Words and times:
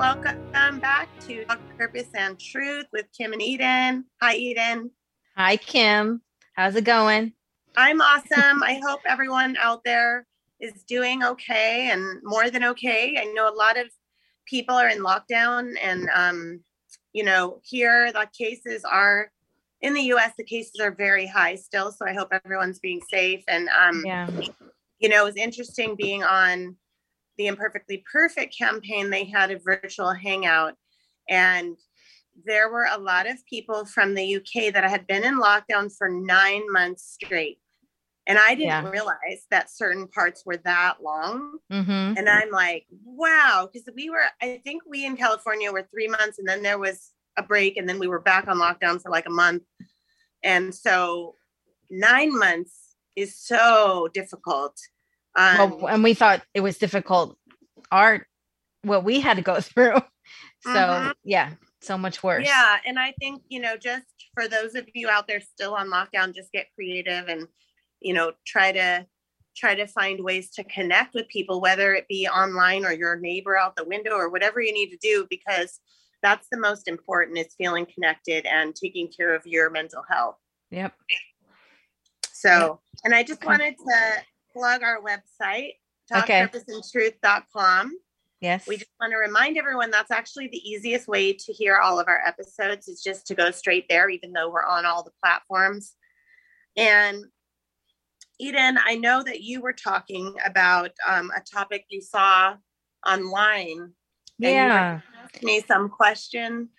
Welcome 0.00 0.80
back 0.80 1.10
to 1.26 1.44
Purpose 1.76 2.08
and 2.14 2.40
Truth 2.40 2.86
with 2.90 3.04
Kim 3.12 3.34
and 3.34 3.42
Eden. 3.42 4.06
Hi, 4.22 4.34
Eden. 4.34 4.90
Hi, 5.36 5.58
Kim. 5.58 6.22
How's 6.54 6.74
it 6.74 6.84
going? 6.84 7.34
I'm 7.76 8.00
awesome. 8.00 8.62
I 8.62 8.80
hope 8.82 9.00
everyone 9.06 9.58
out 9.58 9.84
there 9.84 10.26
is 10.58 10.84
doing 10.84 11.22
okay 11.22 11.90
and 11.92 12.18
more 12.22 12.48
than 12.48 12.64
okay. 12.64 13.18
I 13.20 13.24
know 13.34 13.46
a 13.46 13.54
lot 13.54 13.76
of 13.76 13.88
people 14.46 14.74
are 14.74 14.88
in 14.88 15.00
lockdown, 15.00 15.74
and, 15.82 16.08
um, 16.14 16.60
you 17.12 17.22
know, 17.22 17.60
here 17.62 18.10
the 18.10 18.26
cases 18.32 18.86
are 18.90 19.30
in 19.82 19.92
the 19.92 20.14
US, 20.14 20.32
the 20.38 20.44
cases 20.44 20.80
are 20.80 20.92
very 20.92 21.26
high 21.26 21.56
still. 21.56 21.92
So 21.92 22.06
I 22.08 22.14
hope 22.14 22.28
everyone's 22.32 22.78
being 22.78 23.02
safe. 23.10 23.44
And, 23.48 23.68
um, 23.68 24.02
Yeah. 24.06 24.30
you 24.98 25.10
know, 25.10 25.20
it 25.20 25.24
was 25.26 25.36
interesting 25.36 25.94
being 25.94 26.24
on 26.24 26.78
the 27.40 27.46
Imperfectly 27.46 28.04
Perfect 28.12 28.54
campaign. 28.56 29.08
They 29.08 29.24
had 29.24 29.50
a 29.50 29.58
virtual 29.58 30.12
hangout, 30.12 30.74
and 31.26 31.74
there 32.44 32.70
were 32.70 32.86
a 32.92 32.98
lot 32.98 33.26
of 33.26 33.44
people 33.46 33.86
from 33.86 34.14
the 34.14 34.36
UK 34.36 34.74
that 34.74 34.84
had 34.84 35.06
been 35.06 35.24
in 35.24 35.40
lockdown 35.40 35.90
for 35.96 36.10
nine 36.10 36.70
months 36.70 37.02
straight. 37.14 37.58
And 38.26 38.38
I 38.38 38.50
didn't 38.50 38.84
Yeah. 38.84 38.90
realize 38.90 39.46
that 39.50 39.70
certain 39.70 40.06
parts 40.06 40.44
were 40.44 40.58
that 40.58 41.02
long. 41.02 41.58
Mm-hmm. 41.72 42.18
And 42.18 42.28
I'm 42.28 42.50
like, 42.50 42.86
wow, 43.04 43.66
because 43.72 43.88
we 43.96 44.10
were, 44.10 44.24
I 44.42 44.60
think 44.62 44.82
we 44.86 45.06
in 45.06 45.16
California 45.16 45.72
were 45.72 45.88
three 45.90 46.08
months, 46.08 46.38
and 46.38 46.46
then 46.46 46.62
there 46.62 46.78
was 46.78 47.12
a 47.38 47.42
break, 47.42 47.78
and 47.78 47.88
then 47.88 47.98
we 47.98 48.06
were 48.06 48.20
back 48.20 48.48
on 48.48 48.58
lockdown 48.58 49.00
for 49.00 49.10
like 49.10 49.26
a 49.26 49.30
month. 49.30 49.62
And 50.42 50.74
so 50.74 51.36
nine 51.88 52.38
months 52.38 52.96
is 53.16 53.34
so 53.34 54.08
difficult. 54.12 54.76
Um, 55.36 55.80
well, 55.80 55.88
and 55.88 56.02
we 56.02 56.14
thought 56.14 56.42
it 56.54 56.60
was 56.60 56.78
difficult. 56.78 57.36
Our 57.90 58.26
what 58.82 59.04
we 59.04 59.20
had 59.20 59.36
to 59.36 59.42
go 59.42 59.60
through. 59.60 59.96
So 60.62 60.70
Mhm. 60.70 61.12
yeah, 61.24 61.54
so 61.80 61.96
much 61.96 62.22
worse. 62.22 62.46
Yeah, 62.46 62.78
and 62.86 62.98
I 62.98 63.14
think 63.20 63.42
you 63.48 63.60
know, 63.60 63.76
just 63.76 64.06
for 64.34 64.48
those 64.48 64.74
of 64.74 64.88
you 64.94 65.08
out 65.08 65.26
there 65.26 65.40
still 65.40 65.74
on 65.74 65.88
lockdown, 65.88 66.34
just 66.34 66.52
get 66.52 66.66
creative 66.74 67.28
and 67.28 67.46
you 68.00 68.14
know, 68.14 68.32
try 68.46 68.72
to 68.72 69.06
try 69.56 69.74
to 69.74 69.86
find 69.86 70.22
ways 70.22 70.50
to 70.50 70.64
connect 70.64 71.14
with 71.14 71.28
people, 71.28 71.60
whether 71.60 71.92
it 71.94 72.06
be 72.08 72.26
online 72.28 72.84
or 72.84 72.92
your 72.92 73.16
neighbor 73.16 73.58
out 73.58 73.76
the 73.76 73.84
window 73.84 74.12
or 74.12 74.30
whatever 74.30 74.60
you 74.60 74.72
need 74.72 74.90
to 74.90 74.96
do, 74.98 75.26
because 75.28 75.80
that's 76.22 76.46
the 76.50 76.58
most 76.58 76.88
important 76.88 77.38
is 77.38 77.54
feeling 77.58 77.86
connected 77.86 78.46
and 78.46 78.74
taking 78.74 79.08
care 79.08 79.34
of 79.34 79.44
your 79.46 79.68
mental 79.68 80.02
health. 80.08 80.36
Yep. 80.70 80.94
So, 82.32 82.80
and 83.04 83.14
I 83.14 83.22
just 83.22 83.44
wanted 83.44 83.74
to 83.76 84.22
plug 84.52 84.82
our 84.82 85.00
website, 85.02 85.72
Okay. 86.14 86.46
talkpurposeandtruth.com. 86.46 87.96
Yes. 88.40 88.66
We 88.66 88.78
just 88.78 88.90
want 88.98 89.12
to 89.12 89.18
remind 89.18 89.58
everyone 89.58 89.90
that's 89.90 90.10
actually 90.10 90.48
the 90.48 90.58
easiest 90.68 91.06
way 91.06 91.32
to 91.34 91.52
hear 91.52 91.76
all 91.76 92.00
of 92.00 92.08
our 92.08 92.20
episodes 92.26 92.88
is 92.88 93.02
just 93.02 93.26
to 93.26 93.34
go 93.34 93.50
straight 93.50 93.86
there, 93.88 94.08
even 94.08 94.32
though 94.32 94.50
we're 94.50 94.64
on 94.64 94.86
all 94.86 95.02
the 95.04 95.12
platforms. 95.22 95.94
And 96.76 97.24
Eden, 98.38 98.78
I 98.82 98.96
know 98.96 99.22
that 99.22 99.42
you 99.42 99.60
were 99.60 99.74
talking 99.74 100.34
about 100.44 100.90
um, 101.06 101.30
a 101.36 101.40
topic 101.40 101.84
you 101.90 102.00
saw 102.00 102.54
online. 103.06 103.78
and 103.78 103.92
yeah. 104.38 105.00
asking 105.22 105.46
Me 105.46 105.60
some 105.60 105.90
question. 105.90 106.70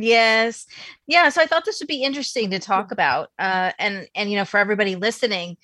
Yes. 0.00 0.66
Yeah. 1.06 1.28
So 1.28 1.42
I 1.42 1.46
thought 1.46 1.64
this 1.64 1.80
would 1.80 1.88
be 1.88 2.02
interesting 2.02 2.50
to 2.50 2.58
talk 2.58 2.92
about. 2.92 3.30
Uh, 3.38 3.72
and 3.78 4.08
and 4.14 4.30
you 4.30 4.36
know, 4.36 4.44
for 4.44 4.58
everybody 4.58 4.96
listening, 4.96 5.56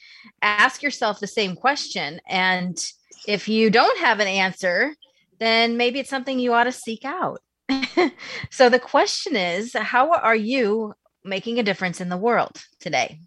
ask 0.43 0.83
yourself 0.83 1.21
the 1.21 1.27
same 1.27 1.55
question. 1.55 2.21
And 2.29 2.85
if 3.27 3.49
you 3.49 3.71
don't 3.71 3.99
have 3.99 4.21
an 4.21 4.27
answer, 4.27 4.95
then 5.39 5.77
maybe 5.77 6.01
it's 6.01 6.11
something 6.11 6.39
you 6.39 6.53
ought 6.53 6.65
to 6.65 6.73
seek 6.73 7.05
out. 7.05 7.41
so 8.51 8.69
the 8.69 8.79
question 8.79 9.37
is, 9.37 9.75
how 9.75 10.13
are 10.13 10.37
you 10.37 10.95
making 11.25 11.59
a 11.59 11.63
difference 11.63 12.01
in 12.01 12.09
the 12.09 12.17
world 12.17 12.63
today? 12.81 13.19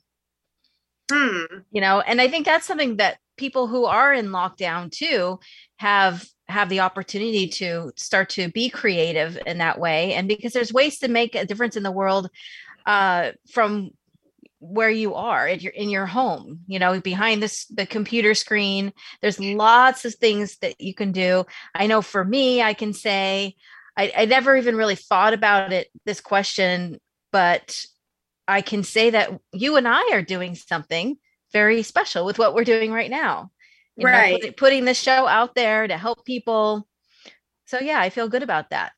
Hmm. 1.10 1.46
you 1.72 1.80
know 1.80 2.02
and 2.02 2.20
i 2.20 2.28
think 2.28 2.46
that's 2.46 2.68
something 2.68 2.98
that 2.98 3.18
people 3.38 3.68
who 3.68 3.86
are 3.86 4.14
in 4.14 4.28
lockdown 4.28 4.92
too 4.92 5.40
have 5.78 6.28
have 6.50 6.70
the 6.70 6.80
opportunity 6.80 7.48
to 7.48 7.92
start 7.96 8.30
to 8.30 8.50
be 8.50 8.70
creative 8.70 9.38
in 9.46 9.58
that 9.58 9.80
way 9.80 10.14
and 10.14 10.28
because 10.28 10.54
there's 10.54 10.74
ways 10.74 11.00
to 11.00 11.08
make 11.08 11.36
a 11.36 11.46
difference 11.46 11.76
in 11.76 11.84
the 11.84 11.92
world 11.92 12.30
uh 12.86 13.32
from 13.52 13.92
where 14.60 14.90
you 14.90 15.14
are 15.14 15.48
at 15.48 15.62
your 15.62 15.74
in 15.74 15.90
your 15.90 16.06
home 16.06 16.60
you 16.68 16.80
know 16.80 17.00
behind 17.00 17.44
this 17.44 17.66
the 17.66 17.86
computer 17.86 18.34
screen 18.34 18.92
there's 19.22 19.40
lots 19.40 20.06
of 20.06 20.16
things 20.16 20.58
that 20.60 20.80
you 20.82 20.94
can 20.94 21.12
do 21.12 21.46
i 21.76 21.86
know 21.86 22.02
for 22.02 22.24
me 22.24 22.62
i 22.62 22.74
can 22.74 22.94
say 22.94 23.56
i, 23.96 24.12
I 24.16 24.26
never 24.26 24.56
even 24.56 24.76
really 24.76 24.96
thought 24.96 25.34
about 25.34 25.74
it 25.74 25.90
this 26.06 26.22
question 26.22 27.00
but 27.32 27.86
I 28.48 28.62
can 28.62 28.84
say 28.84 29.10
that 29.10 29.32
you 29.52 29.76
and 29.76 29.88
I 29.88 30.12
are 30.14 30.22
doing 30.22 30.56
something 30.56 31.18
very 31.52 31.84
special 31.84 32.26
with 32.26 32.40
what 32.40 32.54
we're 32.54 32.64
doing 32.64 32.92
right 32.92 33.10
now. 33.10 33.52
You 33.98 34.06
Right. 34.08 34.42
put- 34.42 34.58
putting 34.58 34.86
this 34.86 35.00
show 35.00 35.28
out 35.28 35.56
there 35.56 35.88
to 35.88 35.98
help 35.98 36.24
people. 36.26 36.88
So 37.66 37.80
yeah, 37.80 38.00
I 38.00 38.10
feel 38.10 38.30
good 38.30 38.44
about 38.44 38.70
that. 38.70 38.94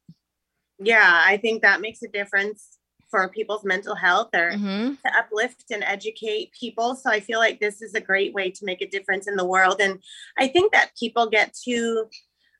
Yeah, 0.78 1.22
I 1.26 1.38
think 1.38 1.62
that 1.62 1.82
makes 1.82 2.02
a 2.04 2.08
difference 2.08 2.78
for 3.10 3.28
people's 3.30 3.64
mental 3.66 3.96
health 3.96 4.30
or 4.36 4.52
Mhm. 4.52 5.02
to 5.02 5.18
uplift 5.18 5.66
and 5.72 5.84
educate 5.84 6.52
people. 6.52 6.96
So 6.96 7.10
I 7.10 7.22
feel 7.22 7.40
like 7.40 7.60
this 7.60 7.82
is 7.82 7.96
a 7.96 8.02
great 8.02 8.34
way 8.34 8.52
to 8.52 8.66
make 8.66 8.82
a 8.82 8.88
difference 8.88 9.28
in 9.28 9.36
the 9.36 9.46
world. 9.46 9.82
And 9.82 10.04
I 10.38 10.48
think 10.48 10.72
that 10.74 10.92
people 10.98 11.28
get 11.30 11.54
too 11.54 12.10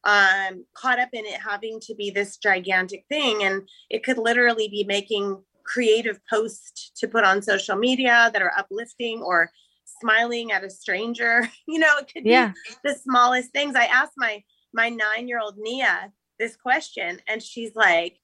um, 0.06 0.66
caught 0.74 0.98
up 0.98 1.10
in 1.12 1.26
it 1.26 1.42
having 1.42 1.78
to 1.82 1.94
be 1.94 2.10
this 2.10 2.38
gigantic 2.38 3.04
thing. 3.10 3.44
And 3.44 3.68
it 3.90 4.02
could 4.02 4.18
literally 4.18 4.70
be 4.70 4.86
making 4.86 5.44
creative 5.66 6.22
posts 6.30 6.92
to 6.96 7.08
put 7.10 7.26
on 7.26 7.42
social 7.42 7.76
media 7.76 8.30
that 8.32 8.42
are 8.42 8.54
uplifting 8.58 9.22
or 9.22 9.52
smiling 10.02 10.52
at 10.52 10.64
a 10.64 10.70
stranger. 10.70 11.48
You 11.68 11.80
know, 11.80 11.98
it 11.98 12.12
could 12.12 12.26
Yeah. 12.26 12.54
be 12.68 12.76
the 12.84 12.96
smallest 12.96 13.52
things. 13.52 13.76
I 13.76 13.86
asked 13.86 14.14
my 14.18 14.44
my 14.74 14.90
nine 14.90 15.28
year 15.28 15.40
old 15.40 15.58
Nia 15.58 16.12
this 16.38 16.56
question, 16.56 17.20
and 17.28 17.42
she's 17.42 17.76
like, 17.76 18.18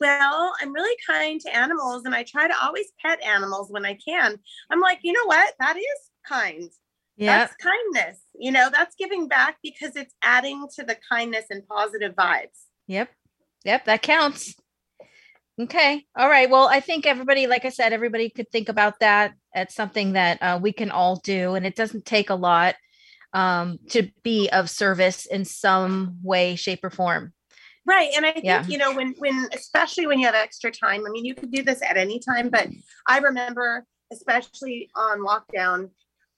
well, 0.00 0.54
I'm 0.60 0.72
really 0.72 0.96
kind 1.06 1.40
to 1.40 1.56
animals 1.56 2.04
and 2.04 2.14
I 2.14 2.22
try 2.22 2.46
to 2.46 2.54
always 2.62 2.86
pet 3.04 3.20
animals 3.22 3.70
when 3.70 3.84
I 3.84 3.94
can. 4.06 4.38
I'm 4.70 4.80
like, 4.80 5.00
you 5.02 5.12
know 5.12 5.26
what? 5.26 5.54
That 5.58 5.76
is 5.76 6.10
kind. 6.26 6.70
Yeah. 7.16 7.38
That's 7.38 7.54
kindness. 7.56 8.20
You 8.34 8.52
know, 8.52 8.68
that's 8.72 8.94
giving 8.96 9.28
back 9.28 9.56
because 9.62 9.96
it's 9.96 10.14
adding 10.22 10.66
to 10.76 10.84
the 10.84 10.96
kindness 11.10 11.46
and 11.50 11.66
positive 11.66 12.14
vibes. 12.14 12.66
Yep. 12.86 13.10
Yep. 13.64 13.84
That 13.86 14.02
counts. 14.02 14.54
Okay. 15.60 16.04
All 16.16 16.28
right. 16.28 16.48
Well, 16.48 16.66
I 16.66 16.80
think 16.80 17.06
everybody, 17.06 17.46
like 17.46 17.64
I 17.64 17.68
said, 17.68 17.92
everybody 17.92 18.30
could 18.30 18.50
think 18.50 18.68
about 18.68 19.00
that. 19.00 19.34
It's 19.54 19.74
something 19.74 20.14
that 20.14 20.38
uh, 20.42 20.58
we 20.62 20.72
can 20.72 20.90
all 20.90 21.16
do, 21.16 21.54
and 21.54 21.66
it 21.66 21.76
doesn't 21.76 22.06
take 22.06 22.30
a 22.30 22.34
lot 22.34 22.74
um, 23.34 23.78
to 23.90 24.10
be 24.22 24.48
of 24.50 24.70
service 24.70 25.26
in 25.26 25.44
some 25.44 26.18
way, 26.22 26.56
shape, 26.56 26.82
or 26.82 26.90
form. 26.90 27.32
Right. 27.84 28.10
And 28.16 28.24
I 28.24 28.32
think, 28.32 28.44
Yeah. 28.44 28.64
you 28.66 28.78
know, 28.78 28.94
when 28.94 29.14
when 29.18 29.48
especially 29.52 30.06
when 30.06 30.18
you 30.20 30.26
have 30.26 30.34
extra 30.34 30.70
time, 30.70 31.04
I 31.06 31.10
mean, 31.10 31.24
you 31.24 31.34
could 31.34 31.50
do 31.50 31.62
this 31.62 31.82
at 31.82 31.96
any 31.96 32.18
time, 32.18 32.48
but 32.48 32.68
I 33.06 33.18
remember, 33.18 33.84
especially 34.12 34.88
on 34.94 35.18
lockdown, 35.20 35.90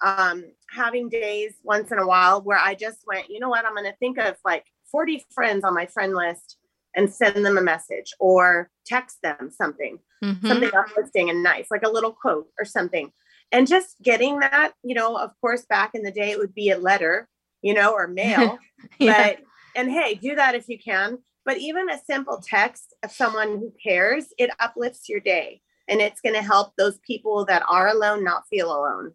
um, 0.02 0.44
having 0.70 1.08
days 1.08 1.54
once 1.62 1.92
in 1.92 1.98
a 1.98 2.06
while 2.06 2.42
where 2.42 2.58
I 2.58 2.74
just 2.74 2.98
went, 3.06 3.28
you 3.28 3.40
know 3.40 3.48
what, 3.48 3.64
I'm 3.64 3.74
gonna 3.74 3.94
think 4.00 4.18
of 4.18 4.36
like 4.44 4.64
40 4.90 5.24
friends 5.34 5.64
on 5.64 5.74
my 5.74 5.86
friend 5.86 6.14
list 6.14 6.56
and 6.96 7.12
send 7.12 7.44
them 7.44 7.58
a 7.58 7.62
message 7.62 8.12
or 8.18 8.70
text 8.86 9.18
them 9.22 9.50
something. 9.50 9.98
Mhm. 10.22 10.46
something 10.48 10.74
uplifting 10.74 11.28
and 11.28 11.42
nice, 11.42 11.66
like 11.70 11.82
a 11.82 11.90
little 11.90 12.12
quote 12.12 12.48
or 12.58 12.64
something. 12.64 13.12
And 13.52 13.66
just 13.66 14.00
getting 14.02 14.40
that, 14.40 14.72
you 14.82 14.94
know, 14.94 15.16
of 15.18 15.32
course, 15.40 15.66
back 15.66 15.94
in 15.94 16.02
the 16.02 16.10
day, 16.10 16.30
it 16.30 16.38
would 16.38 16.54
be 16.54 16.70
a 16.70 16.78
letter, 16.78 17.28
you 17.60 17.74
know, 17.74 17.92
or 17.92 18.06
mail. 18.22 18.58
Yeah. 18.98 19.34
But, 19.34 19.44
and 19.76 19.90
hey, 19.90 20.14
do 20.14 20.34
that 20.34 20.54
if 20.54 20.66
you 20.68 20.78
can. 20.78 21.18
But 21.44 21.58
even 21.58 21.90
a 21.90 21.98
simple 21.98 22.42
text 22.42 22.94
of 23.02 23.12
someone 23.12 23.58
who 23.58 23.70
cares, 23.82 24.32
it 24.38 24.48
uplifts 24.60 25.10
your 25.10 25.20
day. 25.20 25.60
And 25.88 26.00
it's 26.00 26.22
going 26.22 26.34
to 26.36 26.42
help 26.42 26.72
those 26.78 26.98
people 27.06 27.44
that 27.44 27.62
are 27.68 27.88
alone 27.88 28.24
not 28.24 28.44
feel 28.48 28.72
alone. 28.72 29.12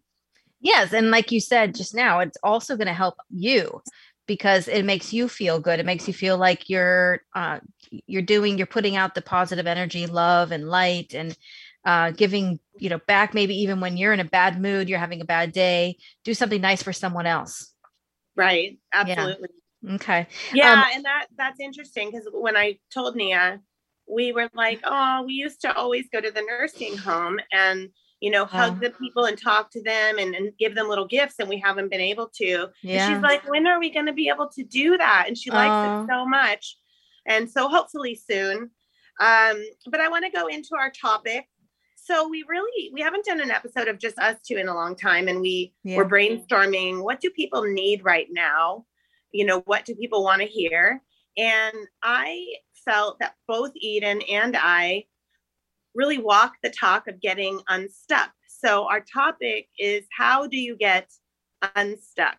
Yes, 0.60 0.92
and 0.92 1.10
like 1.10 1.32
you 1.32 1.40
said 1.40 1.74
just 1.74 1.94
now, 1.94 2.20
it's 2.20 2.36
also 2.44 2.76
going 2.76 2.86
to 2.86 2.92
help 2.92 3.16
you 3.30 3.82
because 4.30 4.68
it 4.68 4.84
makes 4.84 5.12
you 5.12 5.28
feel 5.28 5.58
good. 5.58 5.80
It 5.80 5.86
makes 5.86 6.06
you 6.06 6.14
feel 6.14 6.38
like 6.38 6.70
you're 6.70 7.22
uh, 7.34 7.58
you're 8.06 8.22
doing 8.22 8.58
you're 8.58 8.66
putting 8.68 8.94
out 8.94 9.16
the 9.16 9.22
positive 9.22 9.66
energy 9.66 10.06
love 10.06 10.52
and 10.52 10.68
light 10.68 11.14
and 11.16 11.36
uh, 11.84 12.12
giving 12.12 12.60
you 12.78 12.90
know 12.90 13.00
back 13.08 13.34
maybe 13.34 13.56
even 13.56 13.80
when 13.80 13.96
you're 13.96 14.12
in 14.12 14.20
a 14.20 14.24
bad 14.24 14.62
mood 14.62 14.88
you're 14.88 15.00
having 15.00 15.20
a 15.20 15.24
bad 15.24 15.50
day 15.50 15.96
do 16.22 16.32
something 16.32 16.60
nice 16.60 16.80
for 16.80 16.92
someone 16.92 17.26
else. 17.26 17.74
Right. 18.36 18.78
Absolutely. 18.92 19.48
Yeah. 19.82 19.94
okay. 19.96 20.28
Yeah 20.54 20.74
um, 20.74 20.84
and 20.94 21.04
that 21.04 21.26
that's 21.36 21.58
interesting 21.58 22.12
because 22.12 22.28
when 22.32 22.56
i 22.56 22.78
told 22.94 23.16
nia 23.16 23.60
we 24.08 24.30
were 24.30 24.48
like 24.54 24.78
oh 24.84 25.24
we 25.26 25.32
used 25.32 25.60
to 25.62 25.74
always 25.74 26.08
go 26.12 26.20
to 26.20 26.30
the 26.30 26.42
nursing 26.42 26.96
home 26.96 27.40
and 27.52 27.88
you 28.20 28.30
know 28.30 28.44
hug 28.44 28.80
the 28.80 28.90
people 28.90 29.24
and 29.24 29.40
talk 29.40 29.70
to 29.70 29.82
them 29.82 30.18
and, 30.18 30.34
and 30.34 30.52
give 30.58 30.74
them 30.74 30.88
little 30.88 31.06
gifts 31.06 31.36
and 31.38 31.48
we 31.48 31.58
haven't 31.58 31.90
been 31.90 32.00
able 32.00 32.28
to. 32.36 32.68
Yeah. 32.82 33.06
And 33.06 33.14
she's 33.14 33.22
like 33.22 33.48
when 33.48 33.66
are 33.66 33.80
we 33.80 33.90
going 33.90 34.06
to 34.06 34.12
be 34.12 34.28
able 34.28 34.48
to 34.48 34.62
do 34.62 34.96
that? 34.98 35.24
And 35.26 35.36
she 35.36 35.50
likes 35.50 36.04
it 36.04 36.12
so 36.12 36.26
much. 36.26 36.76
And 37.26 37.50
so 37.50 37.68
hopefully 37.68 38.14
soon. 38.14 38.70
Um, 39.20 39.62
but 39.90 40.00
i 40.00 40.08
want 40.08 40.24
to 40.24 40.30
go 40.30 40.46
into 40.46 40.74
our 40.78 40.90
topic. 40.90 41.46
So 41.96 42.28
we 42.28 42.44
really 42.48 42.90
we 42.92 43.00
haven't 43.00 43.24
done 43.24 43.40
an 43.40 43.50
episode 43.50 43.88
of 43.88 43.98
just 43.98 44.18
us 44.18 44.36
two 44.46 44.56
in 44.56 44.68
a 44.68 44.74
long 44.74 44.96
time 44.96 45.28
and 45.28 45.40
we 45.40 45.74
yeah. 45.84 45.96
were 45.96 46.08
brainstorming 46.08 47.02
what 47.02 47.20
do 47.20 47.30
people 47.30 47.62
need 47.62 48.04
right 48.04 48.28
now? 48.30 48.86
You 49.32 49.46
know 49.46 49.60
what 49.60 49.84
do 49.84 49.94
people 49.94 50.24
want 50.24 50.42
to 50.42 50.46
hear? 50.46 51.02
And 51.36 51.74
i 52.02 52.44
felt 52.84 53.18
that 53.20 53.34
both 53.46 53.72
eden 53.76 54.20
and 54.22 54.56
i 54.58 55.04
really 55.94 56.18
walk 56.18 56.54
the 56.62 56.70
talk 56.70 57.06
of 57.08 57.20
getting 57.20 57.60
unstuck 57.68 58.30
so 58.46 58.86
our 58.88 59.00
topic 59.00 59.68
is 59.78 60.04
how 60.16 60.46
do 60.46 60.56
you 60.56 60.76
get 60.76 61.08
unstuck 61.76 62.38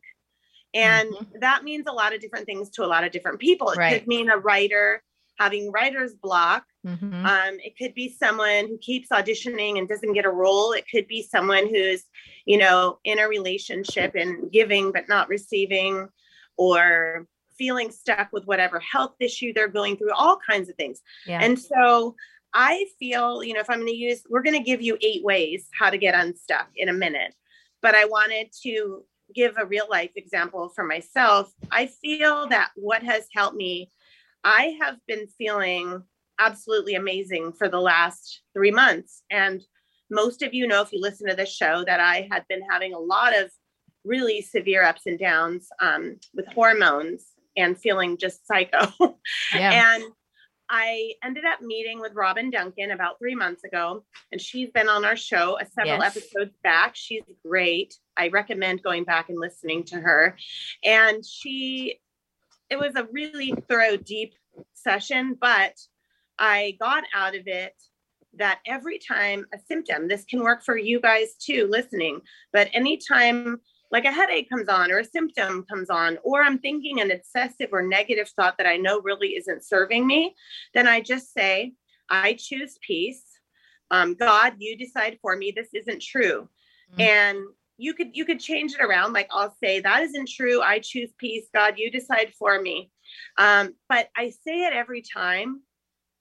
and 0.74 1.12
mm-hmm. 1.12 1.40
that 1.42 1.64
means 1.64 1.86
a 1.88 1.92
lot 1.92 2.14
of 2.14 2.22
different 2.22 2.46
things 2.46 2.70
to 2.70 2.84
a 2.84 2.88
lot 2.88 3.04
of 3.04 3.12
different 3.12 3.40
people 3.40 3.70
it 3.70 3.78
right. 3.78 4.00
could 4.00 4.08
mean 4.08 4.30
a 4.30 4.38
writer 4.38 5.02
having 5.42 5.72
writer's 5.72 6.14
block. 6.14 6.66
Mm-hmm. 6.86 7.26
Um, 7.26 7.58
it 7.64 7.76
could 7.76 7.96
be 7.96 8.10
someone 8.10 8.68
who 8.68 8.78
keeps 8.78 9.10
auditioning 9.10 9.80
and 9.80 9.88
doesn't 9.88 10.14
get 10.14 10.26
a 10.26 10.30
role. 10.30 10.72
It 10.72 10.86
could 10.92 11.08
be 11.08 11.24
someone 11.24 11.68
who's, 11.68 12.04
you 12.46 12.60
know, 12.60 13.00
in 13.04 13.18
a 13.18 13.28
relationship 13.28 14.14
and 14.14 14.52
giving 14.52 14.92
but 14.92 15.10
not 15.10 15.30
receiving, 15.30 16.10
or 16.58 17.28
feeling 17.58 17.92
stuck 17.92 18.30
with 18.32 18.46
whatever 18.46 18.80
health 18.80 19.16
issue 19.20 19.54
they're 19.54 19.68
going 19.68 19.98
through, 19.98 20.14
all 20.14 20.38
kinds 20.48 20.70
of 20.70 20.76
things. 20.76 21.02
Yeah. 21.26 21.40
And 21.42 21.60
so 21.60 22.16
I 22.54 22.86
feel, 23.00 23.44
you 23.44 23.54
know, 23.54 23.62
if 23.62 23.70
I'm 23.70 23.80
going 23.80 23.88
to 23.88 23.96
use, 23.96 24.24
we're 24.30 24.44
going 24.44 24.58
to 24.58 24.64
give 24.64 24.82
you 24.82 24.98
eight 25.02 25.24
ways 25.24 25.68
how 25.78 25.90
to 25.90 25.98
get 25.98 26.16
unstuck 26.16 26.68
in 26.76 26.90
a 26.90 26.94
minute. 26.94 27.34
But 27.82 27.96
I 27.96 28.06
wanted 28.06 28.52
to 28.64 29.04
give 29.34 29.56
a 29.58 29.66
real 29.66 29.86
life 29.90 30.12
example 30.16 30.70
for 30.76 30.84
myself. 30.84 31.52
I 31.72 31.88
feel 31.88 32.48
that 32.50 32.72
what 32.76 33.02
has 33.04 33.26
helped 33.34 33.56
me 33.56 33.90
I 34.44 34.78
have 34.82 34.98
been 35.08 35.28
feeling 35.28 36.04
absolutely 36.40 36.96
amazing 36.96 37.54
for 37.54 37.70
the 37.70 37.80
last 37.80 38.42
three 38.54 38.72
months. 38.72 39.24
And 39.30 39.62
most 40.10 40.42
of 40.42 40.54
you 40.54 40.68
know, 40.68 40.82
if 40.82 40.92
you 40.92 41.00
listen 41.00 41.28
to 41.30 41.36
this 41.36 41.54
show, 41.54 41.84
that 41.86 42.00
I 42.00 42.28
had 42.32 42.46
been 42.50 42.62
having 42.70 42.94
a 42.94 43.00
lot 43.00 43.38
of 43.38 43.52
really 44.04 44.42
severe 44.42 44.84
ups 44.84 45.04
and 45.06 45.20
downs 45.20 45.68
um, 45.80 46.18
with 46.34 46.48
hormones 46.48 47.28
and 47.56 47.78
feeling 47.78 48.18
just 48.18 48.46
psycho. 48.48 48.88
Yeah. 49.54 49.96
and 49.96 50.04
I 50.74 51.16
ended 51.22 51.44
up 51.44 51.62
meeting 51.62 52.00
with 52.00 52.14
Robin 52.16 52.50
Duncan 52.50 52.92
about 52.92 53.20
three 53.20 53.36
months 53.36 53.66
ago, 53.66 54.06
and 54.32 54.40
she's 54.40 54.72
been 54.72 54.88
on 54.88 55.04
our 55.04 55.18
show 55.18 55.60
a 55.60 55.66
several 55.66 56.00
yes. 56.00 56.16
episodes 56.16 56.56
back. 56.64 56.96
She's 56.96 57.24
great. 57.46 57.94
I 58.16 58.30
recommend 58.30 58.82
going 58.82 59.04
back 59.04 59.28
and 59.28 59.38
listening 59.38 59.84
to 59.86 59.98
her. 59.98 60.38
And 60.84 61.26
she 61.26 62.00
it 62.70 62.80
was 62.80 62.96
a 62.96 63.08
really 63.12 63.54
thorough, 63.68 63.98
deep 63.98 64.34
session, 64.74 65.38
but 65.40 65.74
I 66.40 66.78
got 66.80 67.04
out 67.14 67.36
of 67.36 67.46
it 67.48 67.74
that 68.36 68.60
every 68.66 68.98
time 68.98 69.46
a 69.54 69.60
symptom, 69.68 70.08
this 70.08 70.24
can 70.24 70.42
work 70.42 70.64
for 70.64 70.78
you 70.78 71.02
guys 71.02 71.36
too, 71.36 71.68
listening, 71.70 72.22
but 72.54 72.70
anytime 72.74 73.60
like 73.92 74.06
a 74.06 74.12
headache 74.12 74.50
comes 74.50 74.70
on 74.70 74.92
or 74.92 75.00
a 75.00 75.06
symptom 75.06 75.66
comes 75.70 75.90
on, 75.90 76.18
or 76.24 76.42
I'm 76.42 76.60
thinking 76.60 77.02
an 77.02 77.12
obsessive 77.12 77.70
or 77.72 77.82
negative 77.82 78.30
thought 78.30 78.58
that 78.58 78.68
I 78.68 78.78
know 78.78 79.02
really 79.02 79.36
isn't 79.36 79.66
serving 79.66 80.08
me, 80.08 80.36
then 80.74 80.88
I 80.88 81.02
just 81.02 81.34
say, 81.34 81.74
I 82.10 82.34
choose 82.34 82.78
peace. 82.86 83.24
Um, 83.90 84.16
God, 84.16 84.54
you 84.60 84.78
decide 84.78 85.18
for 85.22 85.36
me. 85.36 85.52
This 85.56 85.70
isn't 85.74 86.02
true. 86.02 86.48
Mm-hmm. 86.94 87.02
And 87.02 87.40
you 87.78 87.96
could 87.96 88.10
you 88.14 88.26
could 88.26 88.40
change 88.40 88.74
it 88.74 88.84
around 88.84 89.12
like 89.12 89.28
i'll 89.32 89.56
say 89.64 89.80
that 89.80 90.04
isn't 90.04 90.30
true 90.30 90.62
i 90.62 90.78
choose 90.78 91.10
peace 91.18 91.46
god 91.52 91.74
you 91.78 91.90
decide 91.90 92.32
for 92.38 92.62
me 92.62 92.92
um, 93.38 93.74
but 93.90 94.08
i 94.16 94.30
say 94.30 94.66
it 94.66 94.74
every 94.74 95.02
time 95.02 95.62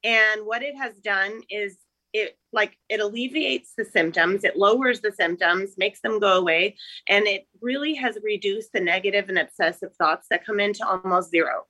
and 0.02 0.46
what 0.46 0.62
it 0.62 0.75
has 0.75 0.94
done 1.00 1.43
is 1.50 1.76
it 2.12 2.36
like 2.52 2.76
it 2.88 3.00
alleviates 3.00 3.72
the 3.76 3.84
symptoms 3.84 4.44
it 4.44 4.56
lowers 4.56 5.00
the 5.00 5.12
symptoms 5.12 5.74
makes 5.78 6.00
them 6.00 6.18
go 6.18 6.38
away 6.38 6.76
and 7.08 7.26
it 7.26 7.46
really 7.60 7.94
has 7.94 8.18
reduced 8.22 8.72
the 8.72 8.80
negative 8.80 9.28
and 9.28 9.38
obsessive 9.38 9.94
thoughts 9.96 10.26
that 10.30 10.44
come 10.44 10.58
into 10.58 10.86
almost 10.86 11.30
zero 11.30 11.64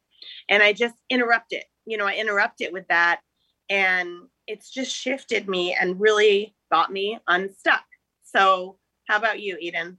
and 0.49 0.63
i 0.63 0.73
just 0.73 0.95
interrupt 1.11 1.53
it 1.53 1.65
you 1.85 1.97
know 1.97 2.07
i 2.07 2.15
interrupt 2.15 2.61
it 2.61 2.73
with 2.73 2.87
that 2.89 3.21
and 3.69 4.09
it's 4.47 4.71
just 4.71 4.95
shifted 4.95 5.49
me 5.49 5.77
and 5.79 6.01
really 6.01 6.55
got 6.71 6.91
me 6.91 7.19
unstuck 7.29 7.85
so 8.23 8.79
how 9.11 9.17
about 9.17 9.41
you, 9.41 9.57
Eden? 9.61 9.99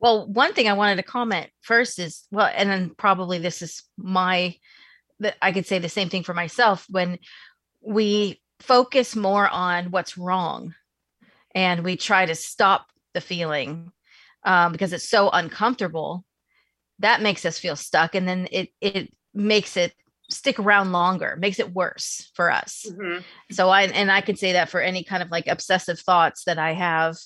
Well, 0.00 0.26
one 0.26 0.54
thing 0.54 0.66
I 0.66 0.72
wanted 0.72 0.96
to 0.96 1.02
comment 1.02 1.48
first 1.60 1.98
is 1.98 2.26
well, 2.30 2.50
and 2.54 2.70
then 2.70 2.94
probably 2.96 3.38
this 3.38 3.60
is 3.60 3.82
my 3.98 4.56
that 5.18 5.36
I 5.42 5.52
could 5.52 5.66
say 5.66 5.78
the 5.78 5.90
same 5.90 6.08
thing 6.08 6.22
for 6.22 6.32
myself 6.32 6.86
when 6.88 7.18
we 7.82 8.40
focus 8.60 9.16
more 9.16 9.48
on 9.48 9.90
what's 9.90 10.16
wrong. 10.18 10.74
And 11.54 11.84
we 11.84 11.96
try 11.96 12.26
to 12.26 12.34
stop 12.34 12.86
the 13.14 13.20
feeling 13.20 13.92
um, 14.44 14.72
because 14.72 14.92
it's 14.92 15.08
so 15.08 15.30
uncomfortable. 15.30 16.24
That 17.00 17.22
makes 17.22 17.44
us 17.44 17.58
feel 17.58 17.76
stuck 17.76 18.14
and 18.14 18.28
then 18.28 18.46
it 18.52 18.70
it 18.80 19.12
makes 19.34 19.76
it 19.76 19.94
stick 20.28 20.60
around 20.60 20.92
longer 20.92 21.36
makes 21.40 21.58
it 21.58 21.74
worse 21.74 22.30
for 22.34 22.52
us. 22.52 22.86
Mm-hmm. 22.88 23.22
so 23.50 23.68
i 23.68 23.82
and 23.82 24.12
i 24.12 24.20
can 24.20 24.36
say 24.36 24.52
that 24.52 24.68
for 24.68 24.80
any 24.80 25.02
kind 25.02 25.24
of 25.24 25.30
like 25.30 25.48
obsessive 25.48 25.98
thoughts 25.98 26.44
that 26.44 26.56
i 26.56 26.72
have 26.72 27.16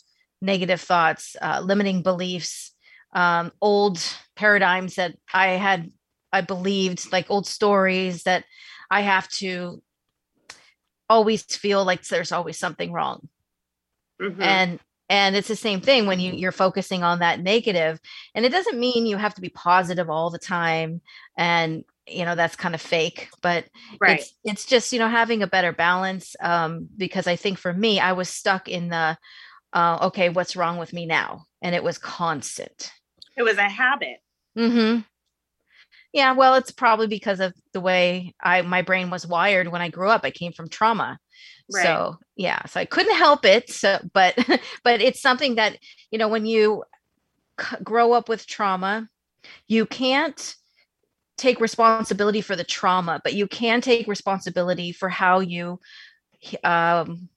negative 0.44 0.80
thoughts, 0.80 1.36
uh, 1.40 1.60
limiting 1.64 2.02
beliefs, 2.02 2.72
um, 3.14 3.50
old 3.60 3.98
paradigms 4.36 4.96
that 4.96 5.16
I 5.32 5.48
had, 5.48 5.90
I 6.32 6.42
believed, 6.42 7.10
like 7.12 7.30
old 7.30 7.46
stories 7.46 8.24
that 8.24 8.44
I 8.90 9.00
have 9.00 9.28
to 9.38 9.82
always 11.08 11.42
feel 11.42 11.84
like 11.84 12.02
there's 12.04 12.32
always 12.32 12.58
something 12.58 12.92
wrong. 12.92 13.28
Mm-hmm. 14.20 14.42
And 14.42 14.80
and 15.08 15.36
it's 15.36 15.48
the 15.48 15.56
same 15.56 15.80
thing 15.80 16.06
when 16.06 16.20
you 16.20 16.32
you're 16.32 16.52
focusing 16.52 17.02
on 17.02 17.18
that 17.18 17.40
negative 17.40 18.00
and 18.34 18.46
it 18.46 18.50
doesn't 18.50 18.80
mean 18.80 19.06
you 19.06 19.16
have 19.16 19.34
to 19.34 19.42
be 19.42 19.50
positive 19.50 20.08
all 20.08 20.30
the 20.30 20.38
time 20.38 21.02
and 21.36 21.84
you 22.06 22.24
know 22.24 22.34
that's 22.34 22.56
kind 22.56 22.74
of 22.74 22.80
fake 22.80 23.28
but 23.42 23.66
right. 24.00 24.20
it's 24.20 24.34
it's 24.44 24.64
just 24.64 24.94
you 24.94 24.98
know 24.98 25.08
having 25.08 25.42
a 25.42 25.46
better 25.46 25.72
balance 25.72 26.36
um 26.40 26.88
because 26.96 27.26
i 27.26 27.36
think 27.36 27.58
for 27.58 27.70
me 27.70 28.00
i 28.00 28.12
was 28.12 28.30
stuck 28.30 28.66
in 28.66 28.88
the 28.88 29.18
uh, 29.74 29.98
okay, 30.02 30.28
what's 30.28 30.56
wrong 30.56 30.78
with 30.78 30.92
me 30.92 31.04
now? 31.04 31.46
And 31.60 31.74
it 31.74 31.82
was 31.82 31.98
constant. 31.98 32.92
It 33.36 33.42
was 33.42 33.58
a 33.58 33.68
habit. 33.68 34.18
Mm-hmm. 34.56 35.00
Yeah, 36.14 36.32
well, 36.32 36.54
it's 36.54 36.70
probably 36.70 37.08
because 37.08 37.40
of 37.40 37.52
the 37.72 37.80
way 37.80 38.34
I 38.40 38.62
my 38.62 38.82
brain 38.82 39.10
was 39.10 39.26
wired 39.26 39.66
when 39.68 39.82
I 39.82 39.88
grew 39.88 40.08
up. 40.08 40.20
I 40.22 40.30
came 40.30 40.52
from 40.52 40.68
trauma. 40.68 41.18
Right. 41.72 41.82
So 41.82 42.18
yeah, 42.36 42.64
so 42.66 42.78
I 42.78 42.84
couldn't 42.84 43.16
help 43.16 43.44
it. 43.44 43.68
So, 43.68 43.98
but 44.12 44.38
but 44.84 45.02
it's 45.02 45.20
something 45.20 45.56
that 45.56 45.76
you 46.12 46.18
know 46.18 46.28
when 46.28 46.46
you 46.46 46.84
c- 47.60 47.76
grow 47.82 48.12
up 48.12 48.28
with 48.28 48.46
trauma, 48.46 49.08
you 49.66 49.86
can't 49.86 50.54
take 51.36 51.60
responsibility 51.60 52.40
for 52.40 52.54
the 52.54 52.62
trauma, 52.62 53.20
but 53.24 53.34
you 53.34 53.48
can 53.48 53.80
take 53.80 54.06
responsibility 54.06 54.92
for 54.92 55.08
how 55.08 55.40
you 55.40 55.80
um, 56.62 57.28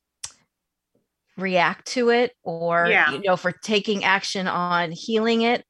react 1.35 1.87
to 1.87 2.09
it 2.09 2.33
or 2.43 2.87
yeah. 2.87 3.11
you 3.11 3.21
know 3.21 3.37
for 3.37 3.51
taking 3.51 4.03
action 4.03 4.47
on 4.47 4.91
healing 4.91 5.41
it 5.41 5.65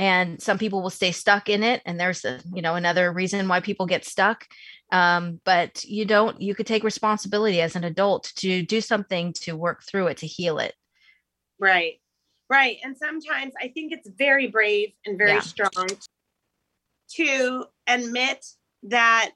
and 0.00 0.40
some 0.40 0.56
people 0.56 0.80
will 0.80 0.88
stay 0.88 1.12
stuck 1.12 1.50
in 1.50 1.62
it 1.62 1.82
and 1.84 2.00
there's 2.00 2.24
a 2.24 2.40
you 2.54 2.62
know 2.62 2.74
another 2.74 3.12
reason 3.12 3.46
why 3.46 3.60
people 3.60 3.84
get 3.84 4.04
stuck. 4.04 4.46
Um, 4.90 5.40
but 5.44 5.84
you 5.84 6.06
don't 6.06 6.40
you 6.40 6.54
could 6.54 6.66
take 6.66 6.82
responsibility 6.82 7.60
as 7.60 7.76
an 7.76 7.84
adult 7.84 8.32
to 8.36 8.62
do 8.62 8.80
something 8.80 9.34
to 9.42 9.54
work 9.54 9.82
through 9.84 10.06
it 10.06 10.16
to 10.18 10.26
heal 10.26 10.58
it. 10.58 10.74
Right. 11.60 12.00
Right. 12.48 12.78
And 12.82 12.96
sometimes 12.96 13.52
i 13.60 13.68
think 13.68 13.92
it's 13.92 14.08
very 14.18 14.48
brave 14.48 14.88
and 15.04 15.18
very 15.18 15.32
yeah. 15.32 15.40
strong 15.40 15.86
to 17.16 17.64
admit 17.86 18.44
that 18.84 19.32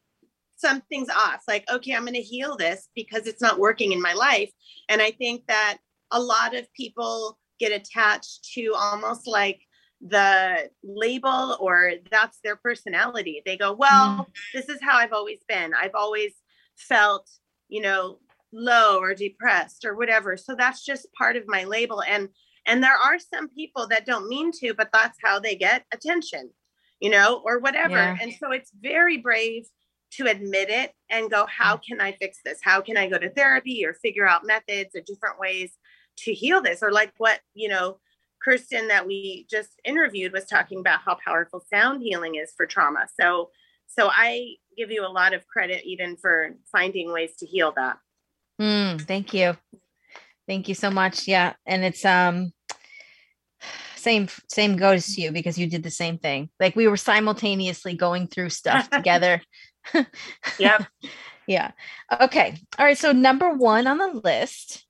something's 0.56 1.10
off 1.10 1.42
like 1.46 1.64
okay 1.70 1.92
i'm 1.94 2.02
going 2.02 2.14
to 2.14 2.20
heal 2.20 2.56
this 2.56 2.88
because 2.94 3.26
it's 3.26 3.42
not 3.42 3.58
working 3.58 3.92
in 3.92 4.00
my 4.00 4.14
life. 4.14 4.50
And 4.88 5.02
i 5.02 5.10
think 5.10 5.46
that 5.46 5.76
a 6.10 6.20
lot 6.20 6.56
of 6.56 6.72
people 6.72 7.38
get 7.60 7.70
attached 7.70 8.48
to 8.54 8.72
almost 8.74 9.26
like 9.26 9.60
the 10.06 10.70
label 10.82 11.56
or 11.60 11.92
that's 12.10 12.38
their 12.44 12.56
personality. 12.56 13.42
They 13.44 13.56
go, 13.56 13.72
well, 13.72 14.08
Mm. 14.18 14.26
this 14.52 14.68
is 14.68 14.78
how 14.82 14.98
I've 14.98 15.14
always 15.14 15.40
been. 15.48 15.72
I've 15.74 15.94
always 15.94 16.32
felt, 16.76 17.28
you 17.68 17.80
know, 17.80 18.18
low 18.52 18.98
or 19.00 19.14
depressed 19.14 19.84
or 19.84 19.96
whatever. 19.96 20.36
So 20.36 20.54
that's 20.54 20.84
just 20.84 21.12
part 21.14 21.36
of 21.36 21.44
my 21.48 21.64
label. 21.64 22.02
And 22.02 22.28
and 22.66 22.82
there 22.82 22.96
are 22.96 23.18
some 23.18 23.48
people 23.48 23.86
that 23.88 24.06
don't 24.06 24.28
mean 24.28 24.50
to, 24.60 24.72
but 24.74 24.88
that's 24.92 25.18
how 25.22 25.38
they 25.38 25.54
get 25.54 25.84
attention, 25.92 26.50
you 26.98 27.10
know, 27.10 27.42
or 27.44 27.58
whatever. 27.58 27.96
Yeah. 27.96 28.16
And 28.20 28.32
so 28.32 28.52
it's 28.52 28.70
very 28.80 29.18
brave 29.18 29.66
to 30.12 30.26
admit 30.28 30.70
it 30.70 30.92
and 31.10 31.30
go, 31.30 31.44
how 31.46 31.76
can 31.76 32.00
I 32.00 32.12
fix 32.12 32.38
this? 32.44 32.60
How 32.62 32.80
can 32.80 32.96
I 32.96 33.08
go 33.08 33.18
to 33.18 33.28
therapy 33.28 33.84
or 33.84 33.92
figure 33.94 34.26
out 34.26 34.46
methods 34.46 34.94
or 34.94 35.02
different 35.02 35.38
ways 35.38 35.72
to 36.18 36.32
heal 36.32 36.62
this? 36.62 36.82
Or 36.82 36.90
like 36.90 37.12
what, 37.18 37.40
you 37.52 37.68
know, 37.68 37.98
Kirsten 38.44 38.88
that 38.88 39.06
we 39.06 39.46
just 39.50 39.70
interviewed 39.84 40.32
was 40.32 40.44
talking 40.44 40.80
about 40.80 41.00
how 41.04 41.16
powerful 41.24 41.64
sound 41.72 42.02
healing 42.02 42.34
is 42.34 42.52
for 42.56 42.66
trauma. 42.66 43.06
So 43.18 43.50
so 43.86 44.08
I 44.10 44.56
give 44.76 44.90
you 44.90 45.06
a 45.06 45.08
lot 45.08 45.34
of 45.34 45.46
credit 45.46 45.84
even 45.84 46.16
for 46.16 46.50
finding 46.72 47.12
ways 47.12 47.36
to 47.38 47.46
heal 47.46 47.72
that. 47.76 47.98
Mm, 48.60 49.00
thank 49.00 49.32
you. 49.32 49.56
Thank 50.46 50.68
you 50.68 50.74
so 50.74 50.90
much. 50.90 51.26
Yeah. 51.26 51.54
And 51.66 51.84
it's 51.84 52.04
um 52.04 52.52
same 53.96 54.28
same 54.48 54.76
goes 54.76 55.14
to 55.14 55.22
you 55.22 55.32
because 55.32 55.58
you 55.58 55.66
did 55.66 55.82
the 55.82 55.90
same 55.90 56.18
thing. 56.18 56.50
Like 56.60 56.76
we 56.76 56.88
were 56.88 56.96
simultaneously 56.96 57.94
going 57.94 58.26
through 58.26 58.50
stuff 58.50 58.90
together. 58.90 59.40
Yep. 60.58 60.86
yeah. 61.46 61.70
Okay. 62.20 62.56
All 62.78 62.84
right. 62.84 62.98
So 62.98 63.12
number 63.12 63.50
one 63.50 63.86
on 63.86 63.98
the 63.98 64.20
list, 64.22 64.84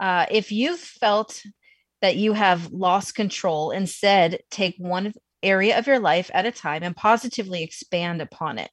uh, 0.00 0.26
if 0.30 0.52
you've 0.52 0.80
felt 0.80 1.42
that 2.00 2.16
you 2.16 2.32
have 2.32 2.72
lost 2.72 3.14
control, 3.14 3.70
instead 3.70 4.40
take 4.50 4.76
one 4.78 5.12
area 5.42 5.78
of 5.78 5.86
your 5.86 5.98
life 5.98 6.30
at 6.34 6.46
a 6.46 6.52
time 6.52 6.82
and 6.82 6.96
positively 6.96 7.62
expand 7.62 8.20
upon 8.20 8.58
it. 8.58 8.70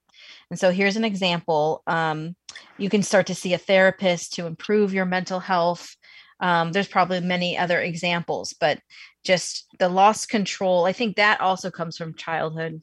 And 0.50 0.60
so 0.60 0.72
here's 0.72 0.96
an 0.96 1.06
example. 1.06 1.84
Um, 1.88 2.36
you 2.78 2.90
can 2.90 3.04
start 3.04 3.28
to 3.28 3.36
see 3.36 3.54
a 3.54 3.60
therapist 3.60 4.34
to 4.34 4.46
improve 4.46 4.94
your 4.94 5.06
mental 5.06 5.40
health. 5.40 5.96
Um, 6.40 6.72
there's 6.72 6.88
probably 6.88 7.22
many 7.22 7.58
other 7.58 7.80
examples, 7.80 8.54
but 8.60 8.80
just 9.24 9.68
the 9.80 9.90
lost 9.90 10.30
control. 10.30 10.86
I 10.86 10.94
think 10.94 11.16
that 11.16 11.42
also 11.42 11.72
comes 11.72 11.98
from 11.98 12.16
childhood, 12.16 12.82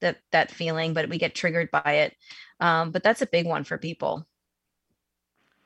that 0.00 0.18
that 0.30 0.50
feeling, 0.50 0.94
but 0.94 1.08
we 1.08 1.18
get 1.18 1.34
triggered 1.34 1.70
by 1.70 1.92
it. 2.04 2.16
Um, 2.60 2.90
but 2.90 3.02
that's 3.02 3.22
a 3.22 3.26
big 3.26 3.46
one 3.46 3.64
for 3.64 3.78
people. 3.78 4.26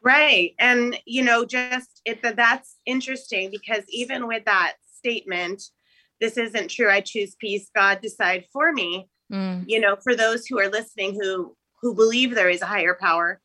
Right. 0.06 0.54
And, 0.60 0.96
you 1.04 1.24
know, 1.24 1.44
just 1.44 2.00
it, 2.04 2.22
that 2.22 2.36
that's 2.36 2.76
interesting 2.86 3.50
because 3.50 3.82
even 3.88 4.28
with 4.28 4.44
that 4.44 4.74
statement, 4.98 5.64
this 6.20 6.36
isn't 6.36 6.70
true. 6.70 6.88
I 6.88 7.00
choose 7.00 7.34
peace. 7.34 7.70
God 7.74 8.02
decide 8.02 8.44
for 8.52 8.72
me. 8.72 9.08
Mm. 9.32 9.64
You 9.66 9.80
know, 9.80 9.96
for 9.96 10.14
those 10.14 10.46
who 10.46 10.60
are 10.60 10.68
listening 10.68 11.18
who 11.20 11.56
who 11.82 11.92
believe 11.92 12.36
there 12.36 12.48
is 12.48 12.62
a 12.62 12.66
higher 12.66 12.94
power. 12.94 13.40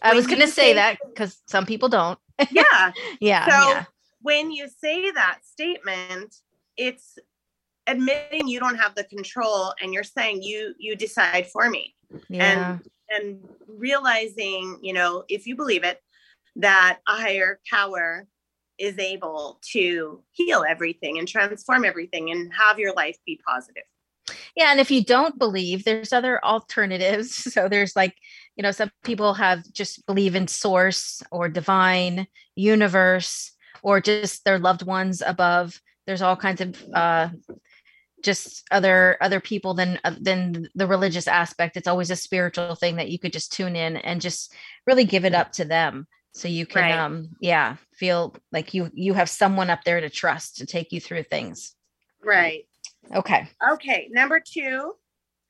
I 0.00 0.14
was 0.14 0.26
going 0.26 0.40
to 0.40 0.46
say 0.46 0.70
say- 0.70 0.74
that 0.74 0.96
because 1.06 1.42
some 1.46 1.66
people 1.66 1.90
don't. 1.90 2.18
Yeah. 2.50 2.92
Yeah. 3.20 3.44
So 3.44 3.70
yeah. 3.72 3.84
when 4.22 4.50
you 4.50 4.68
say 4.68 5.10
that 5.10 5.40
statement, 5.44 6.34
it's 6.78 7.18
admitting 7.86 8.48
you 8.48 8.60
don't 8.60 8.76
have 8.76 8.94
the 8.94 9.04
control 9.04 9.74
and 9.82 9.92
you're 9.92 10.04
saying 10.04 10.42
you 10.42 10.74
you 10.78 10.96
decide 10.96 11.48
for 11.48 11.68
me. 11.68 11.94
Yeah. 12.30 12.78
and 12.78 12.90
realizing 13.66 14.78
you 14.82 14.92
know 14.92 15.24
if 15.28 15.46
you 15.46 15.56
believe 15.56 15.84
it 15.84 16.00
that 16.56 17.00
a 17.08 17.12
higher 17.12 17.60
power 17.70 18.26
is 18.78 18.98
able 18.98 19.60
to 19.72 20.22
heal 20.32 20.64
everything 20.68 21.18
and 21.18 21.28
transform 21.28 21.84
everything 21.84 22.30
and 22.30 22.52
have 22.52 22.78
your 22.78 22.92
life 22.94 23.16
be 23.26 23.40
positive 23.46 23.84
Yeah, 24.56 24.70
and 24.70 24.80
if 24.80 24.90
you 24.90 25.04
don't 25.04 25.38
believe, 25.38 25.84
there's 25.84 26.12
other 26.12 26.44
alternatives. 26.44 27.34
So 27.52 27.68
there's 27.68 27.96
like, 27.96 28.14
you 28.56 28.62
know, 28.62 28.70
some 28.70 28.90
people 29.02 29.34
have 29.34 29.60
just 29.72 30.06
believe 30.06 30.34
in 30.34 30.48
source 30.48 31.22
or 31.30 31.48
divine 31.48 32.26
universe 32.54 33.52
or 33.82 34.00
just 34.00 34.44
their 34.44 34.58
loved 34.58 34.84
ones 34.86 35.22
above. 35.24 35.80
There's 36.06 36.22
all 36.22 36.36
kinds 36.36 36.60
of 36.60 36.70
uh 36.94 37.28
just 38.22 38.64
other 38.70 39.16
other 39.20 39.40
people 39.40 39.74
than 39.74 39.98
uh, 40.04 40.14
than 40.20 40.68
the 40.74 40.86
religious 40.86 41.26
aspect. 41.28 41.76
It's 41.76 41.88
always 41.88 42.10
a 42.10 42.16
spiritual 42.16 42.74
thing 42.74 42.96
that 42.96 43.10
you 43.10 43.18
could 43.18 43.32
just 43.32 43.52
tune 43.52 43.76
in 43.76 43.96
and 43.96 44.20
just 44.20 44.54
really 44.86 45.04
give 45.04 45.24
it 45.24 45.34
up 45.34 45.52
to 45.52 45.64
them. 45.64 46.06
So 46.32 46.48
you 46.48 46.64
can 46.66 46.82
Right. 46.82 46.92
um 46.98 47.30
yeah, 47.40 47.76
feel 47.94 48.34
like 48.52 48.74
you 48.74 48.90
you 48.94 49.14
have 49.14 49.28
someone 49.28 49.70
up 49.70 49.84
there 49.84 50.00
to 50.00 50.10
trust 50.10 50.56
to 50.58 50.66
take 50.66 50.92
you 50.92 51.00
through 51.00 51.24
things. 51.24 51.74
right 52.24 52.66
Okay. 53.14 53.48
okay 53.72 54.08
number 54.12 54.40
two 54.40 54.94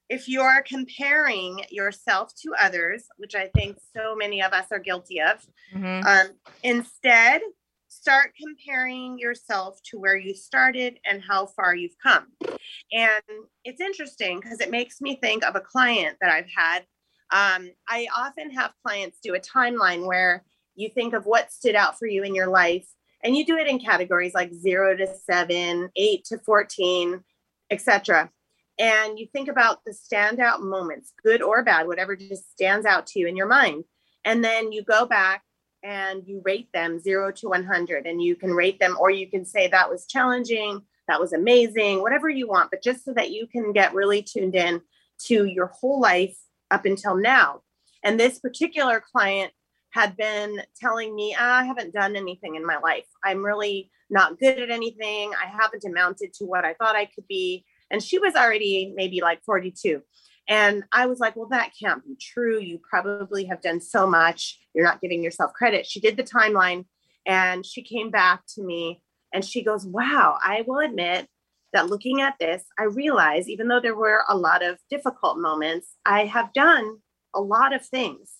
if 0.08 0.26
you 0.26 0.40
are 0.40 0.62
comparing 0.62 1.62
yourself 1.70 2.32
to 2.42 2.54
others 2.58 3.04
which 3.18 3.34
i 3.34 3.48
think 3.54 3.76
so 3.94 4.16
many 4.16 4.42
of 4.42 4.52
us 4.52 4.66
are 4.72 4.78
guilty 4.78 5.20
of 5.20 5.46
Mhm. 5.74 6.04
Um, 6.06 6.26
instead, 6.62 7.42
start 7.92 8.32
comparing 8.40 9.18
yourself 9.18 9.78
to 9.84 9.98
where 9.98 10.16
you 10.16 10.34
started 10.34 10.98
and 11.04 11.22
how 11.22 11.46
far 11.46 11.74
you've 11.74 11.96
come. 12.02 12.26
And 12.90 13.22
it's 13.64 13.80
interesting 13.80 14.40
because 14.40 14.60
it 14.60 14.70
makes 14.70 15.00
me 15.00 15.16
think 15.16 15.44
of 15.44 15.56
a 15.56 15.60
client 15.60 16.16
that 16.20 16.30
I've 16.30 16.48
had. 16.54 16.80
Um, 17.32 17.70
I 17.88 18.08
often 18.16 18.50
have 18.52 18.72
clients 18.84 19.18
do 19.22 19.34
a 19.34 19.40
timeline 19.40 20.06
where 20.06 20.42
you 20.74 20.88
think 20.88 21.12
of 21.12 21.26
what 21.26 21.52
stood 21.52 21.74
out 21.74 21.98
for 21.98 22.06
you 22.06 22.22
in 22.22 22.34
your 22.34 22.48
life, 22.48 22.86
and 23.22 23.36
you 23.36 23.44
do 23.44 23.56
it 23.56 23.68
in 23.68 23.78
categories 23.78 24.34
like 24.34 24.52
zero 24.52 24.96
to 24.96 25.06
seven, 25.06 25.90
eight 25.96 26.24
to 26.24 26.38
14, 26.38 27.22
etc. 27.70 28.30
And 28.78 29.18
you 29.18 29.26
think 29.32 29.48
about 29.48 29.80
the 29.84 29.92
standout 29.92 30.60
moments, 30.60 31.12
good 31.22 31.42
or 31.42 31.62
bad, 31.62 31.86
whatever 31.86 32.16
just 32.16 32.50
stands 32.50 32.86
out 32.86 33.06
to 33.08 33.20
you 33.20 33.26
in 33.26 33.36
your 33.36 33.46
mind. 33.46 33.84
And 34.24 34.42
then 34.42 34.72
you 34.72 34.82
go 34.82 35.04
back 35.06 35.42
and 35.82 36.22
you 36.26 36.40
rate 36.44 36.68
them 36.72 36.98
zero 36.98 37.32
to 37.32 37.48
100 37.48 38.06
and 38.06 38.22
you 38.22 38.36
can 38.36 38.52
rate 38.52 38.78
them 38.78 38.96
or 39.00 39.10
you 39.10 39.28
can 39.28 39.44
say 39.44 39.68
that 39.68 39.90
was 39.90 40.06
challenging 40.06 40.80
that 41.08 41.20
was 41.20 41.32
amazing 41.32 42.00
whatever 42.00 42.28
you 42.28 42.46
want 42.46 42.70
but 42.70 42.82
just 42.82 43.04
so 43.04 43.12
that 43.12 43.30
you 43.30 43.46
can 43.46 43.72
get 43.72 43.94
really 43.94 44.22
tuned 44.22 44.54
in 44.54 44.80
to 45.26 45.44
your 45.46 45.66
whole 45.66 46.00
life 46.00 46.36
up 46.70 46.84
until 46.84 47.16
now. 47.16 47.60
And 48.02 48.18
this 48.18 48.38
particular 48.38 49.00
client 49.00 49.52
had 49.90 50.16
been 50.16 50.62
telling 50.80 51.14
me 51.14 51.36
"Ah, 51.38 51.60
i 51.60 51.64
haven't 51.64 51.92
done 51.92 52.16
anything 52.16 52.56
in 52.56 52.66
my 52.66 52.78
life. 52.78 53.06
I'm 53.22 53.44
really 53.44 53.90
not 54.10 54.38
good 54.38 54.58
at 54.58 54.70
anything. 54.70 55.32
I 55.34 55.46
haven't 55.46 55.84
amounted 55.84 56.32
to 56.34 56.44
what 56.44 56.64
i 56.64 56.74
thought 56.74 56.96
i 56.96 57.06
could 57.06 57.26
be. 57.28 57.64
And 57.90 58.02
she 58.02 58.18
was 58.18 58.34
already 58.34 58.92
maybe 58.96 59.20
like 59.20 59.42
42 59.44 60.02
and 60.48 60.84
I 60.92 61.06
was 61.06 61.20
like, 61.20 61.36
well, 61.36 61.48
that 61.50 61.72
can't 61.80 62.04
be 62.04 62.16
true. 62.20 62.58
You 62.58 62.78
probably 62.78 63.44
have 63.46 63.62
done 63.62 63.80
so 63.80 64.06
much. 64.06 64.58
You're 64.74 64.84
not 64.84 65.00
giving 65.00 65.22
yourself 65.22 65.52
credit. 65.52 65.86
She 65.86 66.00
did 66.00 66.16
the 66.16 66.24
timeline 66.24 66.86
and 67.26 67.64
she 67.64 67.82
came 67.82 68.10
back 68.10 68.42
to 68.54 68.62
me 68.62 69.02
and 69.32 69.44
she 69.44 69.62
goes, 69.62 69.86
wow, 69.86 70.38
I 70.42 70.64
will 70.66 70.80
admit 70.80 71.28
that 71.72 71.88
looking 71.88 72.20
at 72.20 72.34
this, 72.38 72.64
I 72.78 72.84
realize 72.84 73.48
even 73.48 73.68
though 73.68 73.80
there 73.80 73.96
were 73.96 74.24
a 74.28 74.36
lot 74.36 74.62
of 74.62 74.78
difficult 74.90 75.38
moments, 75.38 75.96
I 76.04 76.26
have 76.26 76.52
done 76.52 76.98
a 77.34 77.40
lot 77.40 77.74
of 77.74 77.86
things. 77.86 78.32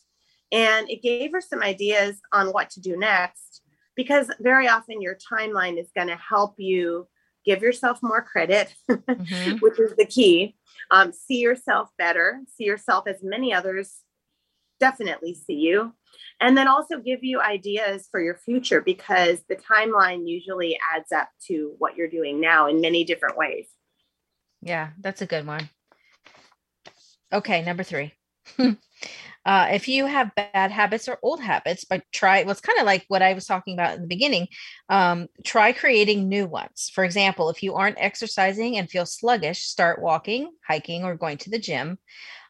And 0.51 0.91
it 0.91 1.03
gave 1.03 1.33
her 1.33 1.41
some 1.41 1.63
ideas 1.63 2.21
on 2.33 2.49
what 2.49 2.69
to 2.71 2.81
do 2.81 2.97
next 2.97 3.63
because 3.97 4.31
very 4.41 4.69
often 4.69 5.01
your 5.01 5.17
timeline 5.17 5.81
is 5.81 5.91
going 5.95 6.09
to 6.09 6.17
help 6.17 6.55
you 6.59 7.07
give 7.45 7.63
yourself 7.63 7.99
more 8.03 8.23
credit, 8.23 8.75
Mhm. 8.89 9.61
which 9.61 9.79
is 9.79 9.95
the 9.97 10.07
key. 10.07 10.57
Um, 10.91 11.13
see 11.13 11.39
yourself 11.41 11.91
better, 11.99 12.41
see 12.57 12.65
yourself 12.65 13.07
as 13.07 13.23
many 13.23 13.53
others 13.53 14.01
definitely 14.81 15.33
see 15.33 15.55
you, 15.55 15.95
and 16.41 16.57
then 16.57 16.67
also 16.67 16.99
give 16.99 17.23
you 17.23 17.41
ideas 17.41 18.09
for 18.11 18.21
your 18.21 18.35
future 18.35 18.81
because 18.81 19.39
the 19.49 19.55
timeline 19.55 20.29
usually 20.29 20.77
adds 20.93 21.13
up 21.13 21.29
to 21.47 21.75
what 21.79 21.97
you're 21.97 22.09
doing 22.09 22.41
now 22.41 22.67
in 22.67 22.81
many 22.81 23.05
different 23.05 23.37
ways. 23.37 23.69
Yeah, 24.61 24.91
that's 25.01 25.23
a 25.23 25.27
good 25.27 25.47
one. 25.47 25.69
Okay, 27.33 27.63
number 27.63 27.85
three. 27.85 28.13
uh, 29.45 29.69
if 29.73 29.89
you 29.89 30.07
have 30.07 30.35
bad 30.35 30.71
habits 30.71 31.09
or 31.09 31.19
old 31.23 31.41
habits, 31.41 31.85
but 31.85 32.03
try 32.13 32.45
what's 32.45 32.61
kind 32.61 32.79
of 32.79 32.87
like 32.87 33.05
what 33.09 33.23
I 33.23 33.33
was 33.33 33.47
talking 33.47 33.75
about 33.75 33.97
in 33.97 34.03
the 34.03 34.09
beginning, 34.09 34.47
um, 34.89 35.27
try 35.45 35.73
creating 35.73 36.29
new 36.29 36.47
ones. 36.47 36.91
For 36.95 37.05
example, 37.05 37.51
if 37.51 37.63
you 37.63 37.75
aren't 37.75 37.99
exercising 37.99 38.77
and 38.77 38.89
feel 38.89 39.07
sluggish, 39.07 39.65
start 39.65 40.01
walking, 40.01 40.51
hiking, 40.67 41.05
or 41.05 41.17
going 41.17 41.39
to 41.39 41.51
the 41.51 41.59
gym. 41.59 41.99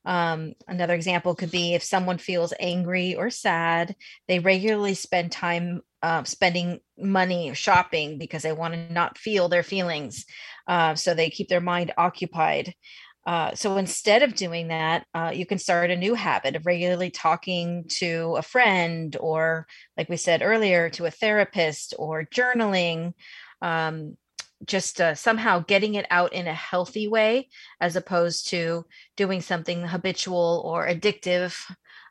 Um, 0.04 0.54
another 0.66 0.94
example 0.94 1.34
could 1.34 1.50
be 1.50 1.74
if 1.74 1.82
someone 1.82 2.18
feels 2.18 2.52
angry 2.58 3.14
or 3.14 3.30
sad, 3.30 3.94
they 4.28 4.40
regularly 4.40 4.94
spend 4.94 5.30
time 5.32 5.80
uh, 6.02 6.24
spending 6.24 6.80
money 6.98 7.54
shopping 7.54 8.18
because 8.18 8.42
they 8.42 8.52
want 8.52 8.74
to 8.74 8.92
not 8.92 9.16
feel 9.16 9.48
their 9.48 9.62
feelings. 9.62 10.24
Uh, 10.66 10.94
so 10.96 11.14
they 11.14 11.30
keep 11.30 11.48
their 11.48 11.60
mind 11.60 11.92
occupied. 11.96 12.74
Uh, 13.24 13.54
so 13.54 13.76
instead 13.76 14.22
of 14.22 14.34
doing 14.34 14.68
that, 14.68 15.06
uh, 15.14 15.30
you 15.32 15.46
can 15.46 15.58
start 15.58 15.90
a 15.90 15.96
new 15.96 16.14
habit 16.14 16.56
of 16.56 16.66
regularly 16.66 17.10
talking 17.10 17.84
to 17.88 18.34
a 18.36 18.42
friend, 18.42 19.16
or 19.20 19.66
like 19.96 20.08
we 20.08 20.16
said 20.16 20.42
earlier, 20.42 20.90
to 20.90 21.06
a 21.06 21.10
therapist, 21.10 21.94
or 21.98 22.24
journaling. 22.24 23.12
Um, 23.60 24.16
just 24.64 25.00
uh, 25.00 25.14
somehow 25.14 25.60
getting 25.60 25.94
it 25.94 26.06
out 26.10 26.32
in 26.32 26.46
a 26.46 26.54
healthy 26.54 27.08
way 27.08 27.48
as 27.80 27.96
opposed 27.96 28.48
to 28.48 28.84
doing 29.16 29.40
something 29.40 29.86
habitual 29.86 30.62
or 30.64 30.86
addictive 30.86 31.56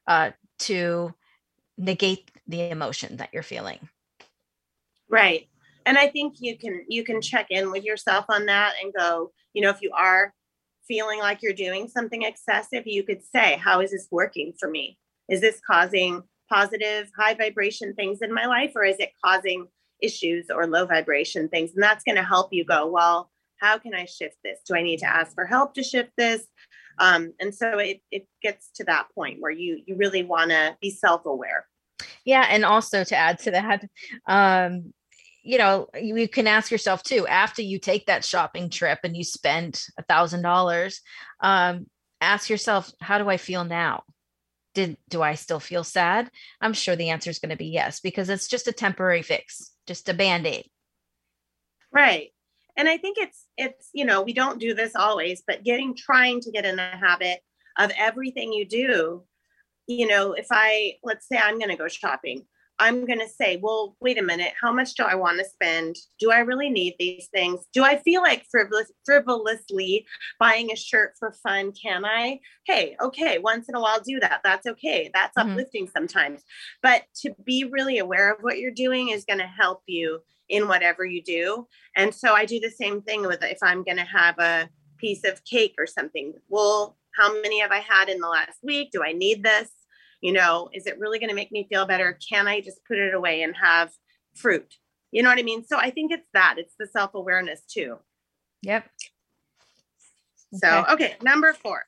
uh, 0.07 0.31
to 0.59 1.13
negate 1.77 2.29
the 2.47 2.69
emotion 2.69 3.17
that 3.17 3.29
you're 3.31 3.43
feeling 3.43 3.79
right 5.09 5.47
and 5.85 5.97
i 5.97 6.07
think 6.07 6.35
you 6.39 6.57
can 6.57 6.83
you 6.89 7.03
can 7.03 7.21
check 7.21 7.47
in 7.49 7.71
with 7.71 7.83
yourself 7.83 8.25
on 8.29 8.45
that 8.45 8.73
and 8.83 8.93
go 8.93 9.31
you 9.53 9.61
know 9.61 9.69
if 9.69 9.81
you 9.81 9.91
are 9.97 10.33
feeling 10.87 11.19
like 11.19 11.39
you're 11.41 11.53
doing 11.53 11.87
something 11.87 12.23
excessive 12.23 12.83
you 12.85 13.03
could 13.03 13.21
say 13.23 13.57
how 13.57 13.79
is 13.81 13.91
this 13.91 14.07
working 14.11 14.53
for 14.59 14.69
me 14.69 14.97
is 15.29 15.41
this 15.41 15.59
causing 15.65 16.21
positive 16.49 17.09
high 17.17 17.33
vibration 17.33 17.93
things 17.93 18.19
in 18.21 18.33
my 18.33 18.45
life 18.45 18.71
or 18.75 18.83
is 18.83 18.97
it 18.99 19.11
causing 19.23 19.67
issues 20.01 20.47
or 20.49 20.67
low 20.67 20.85
vibration 20.85 21.47
things. 21.47 21.71
And 21.73 21.83
that's 21.83 22.03
going 22.03 22.15
to 22.15 22.23
help 22.23 22.49
you 22.51 22.65
go, 22.65 22.87
well, 22.87 23.29
how 23.57 23.77
can 23.77 23.93
I 23.93 24.05
shift 24.05 24.37
this? 24.43 24.59
Do 24.65 24.75
I 24.75 24.81
need 24.81 24.99
to 24.99 25.05
ask 25.05 25.33
for 25.33 25.45
help 25.45 25.75
to 25.75 25.83
shift 25.83 26.11
this? 26.17 26.43
Um, 26.99 27.33
and 27.39 27.53
so 27.53 27.77
it, 27.77 28.01
it 28.11 28.27
gets 28.41 28.69
to 28.75 28.83
that 28.85 29.07
point 29.15 29.37
where 29.39 29.51
you 29.51 29.81
you 29.85 29.95
really 29.95 30.23
want 30.23 30.51
to 30.51 30.75
be 30.81 30.89
self-aware. 30.89 31.65
Yeah, 32.25 32.45
and 32.49 32.65
also 32.65 33.03
to 33.03 33.15
add 33.15 33.39
to 33.39 33.51
that, 33.51 33.85
um, 34.27 34.93
you 35.43 35.57
know, 35.57 35.87
you 35.99 36.27
can 36.27 36.47
ask 36.47 36.71
yourself 36.71 37.03
too 37.03 37.27
after 37.27 37.61
you 37.61 37.79
take 37.79 38.05
that 38.05 38.25
shopping 38.25 38.69
trip 38.69 38.99
and 39.03 39.15
you 39.15 39.23
spend 39.23 39.83
a 39.97 40.03
thousand 40.03 40.41
dollars. 40.43 41.01
Um, 41.39 41.87
ask 42.19 42.49
yourself, 42.49 42.91
how 43.01 43.17
do 43.17 43.29
I 43.29 43.37
feel 43.37 43.63
now? 43.63 44.03
Did 44.73 44.97
do 45.09 45.21
I 45.21 45.35
still 45.35 45.59
feel 45.59 45.83
sad? 45.83 46.29
I'm 46.61 46.73
sure 46.73 46.95
the 46.95 47.09
answer 47.09 47.29
is 47.29 47.39
going 47.39 47.49
to 47.49 47.57
be 47.57 47.67
yes 47.67 47.99
because 47.99 48.29
it's 48.29 48.47
just 48.47 48.67
a 48.67 48.71
temporary 48.71 49.21
fix 49.21 49.71
just 49.87 50.09
a 50.09 50.13
band-aid 50.13 50.65
right 51.91 52.29
and 52.77 52.87
i 52.87 52.97
think 52.97 53.17
it's 53.19 53.45
it's 53.57 53.89
you 53.93 54.05
know 54.05 54.21
we 54.21 54.33
don't 54.33 54.59
do 54.59 54.73
this 54.73 54.95
always 54.95 55.43
but 55.45 55.63
getting 55.63 55.95
trying 55.95 56.39
to 56.39 56.51
get 56.51 56.65
in 56.65 56.75
the 56.75 56.81
habit 56.81 57.39
of 57.77 57.91
everything 57.97 58.53
you 58.53 58.65
do 58.65 59.23
you 59.87 60.07
know 60.07 60.33
if 60.33 60.47
i 60.51 60.93
let's 61.03 61.27
say 61.27 61.37
i'm 61.37 61.57
going 61.57 61.69
to 61.69 61.75
go 61.75 61.87
shopping 61.87 62.45
I'm 62.81 63.05
going 63.05 63.19
to 63.19 63.29
say, 63.29 63.59
well, 63.61 63.95
wait 64.01 64.17
a 64.17 64.23
minute, 64.23 64.53
how 64.59 64.73
much 64.73 64.95
do 64.95 65.03
I 65.03 65.13
want 65.13 65.37
to 65.37 65.45
spend? 65.45 65.97
Do 66.19 66.31
I 66.31 66.39
really 66.39 66.71
need 66.71 66.95
these 66.97 67.27
things? 67.31 67.59
Do 67.73 67.83
I 67.83 67.97
feel 67.97 68.21
like 68.21 68.47
frivolous, 68.49 68.91
frivolously 69.05 70.07
buying 70.39 70.71
a 70.71 70.75
shirt 70.75 71.13
for 71.19 71.31
fun? 71.43 71.73
Can 71.73 72.03
I? 72.05 72.39
Hey, 72.65 72.95
okay, 72.99 73.37
once 73.37 73.69
in 73.69 73.75
a 73.75 73.79
while 73.79 73.99
do 73.99 74.19
that. 74.21 74.41
That's 74.43 74.65
okay. 74.65 75.11
That's 75.13 75.37
mm-hmm. 75.37 75.51
uplifting 75.51 75.89
sometimes. 75.95 76.41
But 76.81 77.03
to 77.17 77.35
be 77.45 77.65
really 77.65 77.99
aware 77.99 78.33
of 78.33 78.39
what 78.41 78.57
you're 78.57 78.71
doing 78.71 79.09
is 79.09 79.25
going 79.25 79.41
to 79.41 79.45
help 79.45 79.83
you 79.85 80.21
in 80.49 80.67
whatever 80.67 81.05
you 81.05 81.21
do. 81.21 81.67
And 81.95 82.15
so 82.15 82.33
I 82.33 82.45
do 82.45 82.59
the 82.59 82.71
same 82.71 83.03
thing 83.03 83.27
with 83.27 83.43
if 83.43 83.59
I'm 83.61 83.83
going 83.83 83.97
to 83.97 84.05
have 84.05 84.39
a 84.39 84.69
piece 84.97 85.23
of 85.23 85.43
cake 85.45 85.75
or 85.77 85.85
something. 85.85 86.33
Well, 86.49 86.97
how 87.15 87.31
many 87.41 87.61
have 87.61 87.71
I 87.71 87.79
had 87.79 88.09
in 88.09 88.19
the 88.19 88.27
last 88.27 88.57
week? 88.63 88.89
Do 88.91 89.03
I 89.05 89.11
need 89.11 89.43
this? 89.43 89.69
You 90.21 90.31
know 90.31 90.69
is 90.73 90.85
it 90.87 90.99
really 90.99 91.19
going 91.19 91.29
to 91.29 91.35
make 91.35 91.51
me 91.51 91.67
feel 91.69 91.85
better? 91.85 92.17
Can 92.27 92.47
i 92.47 92.61
just 92.61 92.83
put 92.85 92.97
it 92.97 93.13
away 93.13 93.43
and 93.43 93.55
have 93.55 93.91
fruit? 94.35 94.73
You 95.11 95.23
know 95.23 95.29
what 95.29 95.39
i 95.39 95.43
mean? 95.43 95.65
So 95.65 95.77
i 95.77 95.89
think 95.89 96.11
it's 96.11 96.27
that 96.33 96.55
it's 96.57 96.75
the 96.79 96.87
self-awareness 96.87 97.61
too. 97.65 97.97
Yep. 98.63 98.89
So 100.53 100.85
okay 100.91 101.15
number 101.21 101.53
four. 101.53 101.83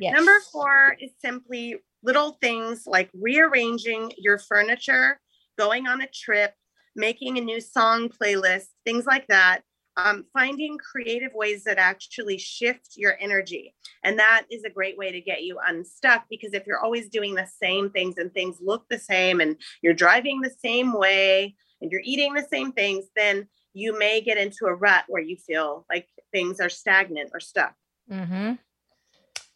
Yes. 0.00 0.14
number 0.14 0.38
four 0.52 0.96
is 1.00 1.10
simply 1.20 1.76
little 2.02 2.38
things 2.40 2.84
like 2.86 3.10
rearranging 3.12 4.12
your 4.16 4.38
furniture 4.38 5.20
going 5.58 5.86
on 5.86 6.00
a 6.00 6.06
trip 6.06 6.54
making 6.96 7.38
a 7.38 7.40
new 7.40 7.60
song 7.60 8.08
playlist 8.08 8.66
things 8.84 9.04
like 9.06 9.26
that 9.28 9.62
um, 9.98 10.24
finding 10.32 10.78
creative 10.78 11.32
ways 11.34 11.64
that 11.64 11.78
actually 11.78 12.38
shift 12.38 12.90
your 12.96 13.16
energy. 13.20 13.74
And 14.04 14.18
that 14.18 14.44
is 14.50 14.62
a 14.64 14.70
great 14.70 14.96
way 14.96 15.10
to 15.10 15.20
get 15.20 15.42
you 15.42 15.58
unstuck 15.66 16.24
because 16.30 16.54
if 16.54 16.66
you're 16.66 16.80
always 16.80 17.08
doing 17.08 17.34
the 17.34 17.48
same 17.60 17.90
things 17.90 18.16
and 18.16 18.32
things 18.32 18.58
look 18.60 18.84
the 18.88 18.98
same 18.98 19.40
and 19.40 19.56
you're 19.82 19.94
driving 19.94 20.40
the 20.40 20.54
same 20.62 20.92
way 20.92 21.56
and 21.80 21.90
you're 21.90 22.02
eating 22.04 22.32
the 22.32 22.46
same 22.48 22.72
things, 22.72 23.06
then 23.16 23.48
you 23.74 23.98
may 23.98 24.20
get 24.20 24.38
into 24.38 24.66
a 24.66 24.74
rut 24.74 25.04
where 25.08 25.22
you 25.22 25.36
feel 25.36 25.84
like 25.90 26.06
things 26.32 26.60
are 26.60 26.68
stagnant 26.68 27.30
or 27.34 27.40
stuck. 27.40 27.74
Mm-hmm. 28.10 28.52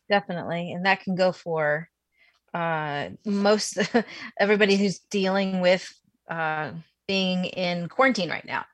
Definitely. 0.08 0.72
And 0.72 0.84
that 0.86 1.02
can 1.02 1.14
go 1.14 1.30
for 1.30 1.88
uh, 2.52 3.10
most 3.24 3.78
everybody 4.40 4.76
who's 4.76 4.98
dealing 5.10 5.60
with 5.60 5.88
uh, 6.28 6.72
being 7.06 7.44
in 7.44 7.88
quarantine 7.88 8.28
right 8.28 8.44
now 8.44 8.64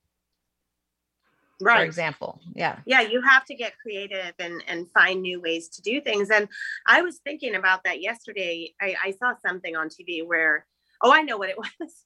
right. 1.61 1.79
for 1.79 1.85
example. 1.85 2.41
Yeah. 2.55 2.79
Yeah, 2.87 3.03
you 3.03 3.23
have 3.23 3.45
to 3.47 3.55
get 3.55 3.79
creative 3.79 4.35
and 4.39 4.63
and 4.67 4.89
find 4.91 5.23
new 5.23 5.41
ways 5.41 5.69
to 5.71 5.83
do 5.83 6.01
things. 6.01 6.31
And 6.31 6.49
I 6.87 7.03
was 7.03 7.21
thinking 7.25 7.55
about 7.55 7.85
that 7.85 8.01
yesterday. 8.01 8.75
I, 8.81 8.95
I 9.05 9.11
saw 9.13 9.35
something 9.47 9.77
on 9.77 9.89
TV 9.89 10.27
where, 10.27 10.67
oh, 11.03 11.13
I 11.13 11.23
know 11.23 11.37
what 11.37 11.51
it 11.51 11.59
was. 11.81 12.05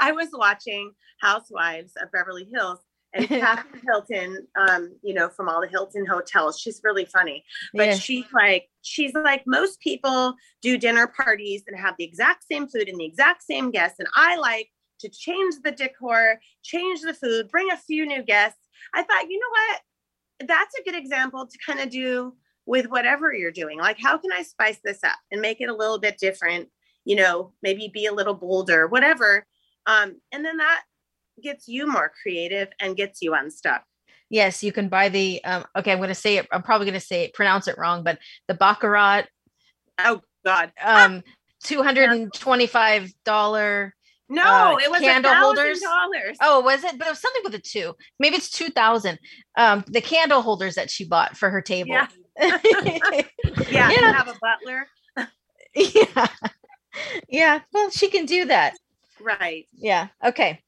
I 0.00 0.12
was 0.12 0.28
watching 0.32 0.92
Housewives 1.20 1.92
of 2.00 2.10
Beverly 2.12 2.48
Hills. 2.52 2.78
And 3.14 3.26
Kathy 3.28 3.80
Hilton, 3.86 4.46
um, 4.54 4.94
you 5.02 5.14
know, 5.14 5.30
from 5.30 5.48
all 5.48 5.62
the 5.62 5.66
Hilton 5.66 6.04
hotels, 6.04 6.60
she's 6.60 6.82
really 6.84 7.06
funny. 7.06 7.42
But 7.72 7.86
yeah. 7.86 7.94
she's 7.94 8.26
like, 8.34 8.68
she's 8.82 9.14
like, 9.14 9.44
most 9.46 9.80
people 9.80 10.34
do 10.60 10.76
dinner 10.76 11.06
parties 11.06 11.62
and 11.66 11.78
have 11.78 11.94
the 11.98 12.04
exact 12.04 12.44
same 12.50 12.68
food 12.68 12.86
and 12.86 13.00
the 13.00 13.06
exact 13.06 13.44
same 13.44 13.70
guests. 13.70 13.98
And 13.98 14.08
I 14.14 14.36
like 14.36 14.68
to 15.00 15.08
change 15.08 15.54
the 15.62 15.72
decor, 15.72 16.40
change 16.62 17.00
the 17.00 17.14
food, 17.14 17.48
bring 17.48 17.70
a 17.70 17.76
few 17.76 18.04
new 18.06 18.22
guests, 18.22 18.58
I 18.94 19.02
thought, 19.02 19.28
you 19.28 19.38
know 19.38 19.50
what? 19.50 20.48
That's 20.48 20.74
a 20.78 20.84
good 20.84 20.94
example 20.94 21.46
to 21.46 21.58
kind 21.64 21.80
of 21.80 21.90
do 21.90 22.34
with 22.66 22.86
whatever 22.86 23.32
you're 23.32 23.50
doing. 23.50 23.78
Like, 23.78 23.98
how 24.00 24.18
can 24.18 24.32
I 24.32 24.42
spice 24.42 24.78
this 24.84 25.02
up 25.02 25.16
and 25.30 25.40
make 25.40 25.60
it 25.60 25.68
a 25.68 25.74
little 25.74 25.98
bit 25.98 26.18
different? 26.18 26.68
You 27.04 27.16
know, 27.16 27.52
maybe 27.62 27.90
be 27.92 28.06
a 28.06 28.12
little 28.12 28.34
bolder, 28.34 28.86
whatever. 28.86 29.46
Um, 29.86 30.20
and 30.32 30.44
then 30.44 30.58
that 30.58 30.82
gets 31.42 31.66
you 31.68 31.90
more 31.90 32.12
creative 32.22 32.68
and 32.80 32.96
gets 32.96 33.22
you 33.22 33.34
unstuck. 33.34 33.84
Yes, 34.30 34.62
you 34.62 34.72
can 34.72 34.88
buy 34.88 35.08
the. 35.08 35.42
Um, 35.44 35.64
okay, 35.76 35.92
I'm 35.92 35.98
going 35.98 36.08
to 36.08 36.14
say 36.14 36.36
it. 36.36 36.46
I'm 36.52 36.62
probably 36.62 36.84
going 36.84 37.00
to 37.00 37.06
say 37.06 37.24
it, 37.24 37.32
pronounce 37.32 37.66
it 37.66 37.78
wrong, 37.78 38.04
but 38.04 38.18
the 38.46 38.54
baccarat. 38.54 39.22
Oh 39.98 40.20
God. 40.44 40.72
Um, 40.82 41.22
two 41.64 41.82
hundred 41.82 42.10
and 42.10 42.32
twenty-five 42.34 43.10
dollar 43.24 43.94
no, 44.28 44.74
uh, 44.74 44.78
it 44.78 44.90
was 44.90 45.00
candle 45.00 45.34
holders. 45.34 45.80
Oh, 46.40 46.60
was 46.60 46.84
it? 46.84 46.98
But 46.98 47.06
it 47.06 47.10
was 47.10 47.20
something 47.20 47.42
with 47.44 47.54
a 47.54 47.58
two. 47.58 47.94
Maybe 48.18 48.36
it's 48.36 48.50
two 48.50 48.68
thousand. 48.68 49.18
Um, 49.56 49.84
the 49.86 50.00
candle 50.00 50.42
holders 50.42 50.74
that 50.74 50.90
she 50.90 51.04
bought 51.04 51.36
for 51.36 51.50
her 51.50 51.62
table. 51.62 51.92
Yeah, 51.92 52.08
yeah. 53.70 53.90
yeah. 53.90 54.12
have 54.12 54.28
a 54.28 54.38
butler. 54.40 54.86
yeah, 55.74 56.26
yeah. 57.28 57.60
Well, 57.72 57.90
she 57.90 58.08
can 58.08 58.26
do 58.26 58.44
that. 58.46 58.76
Right. 59.20 59.66
Yeah. 59.72 60.08
Okay. 60.24 60.62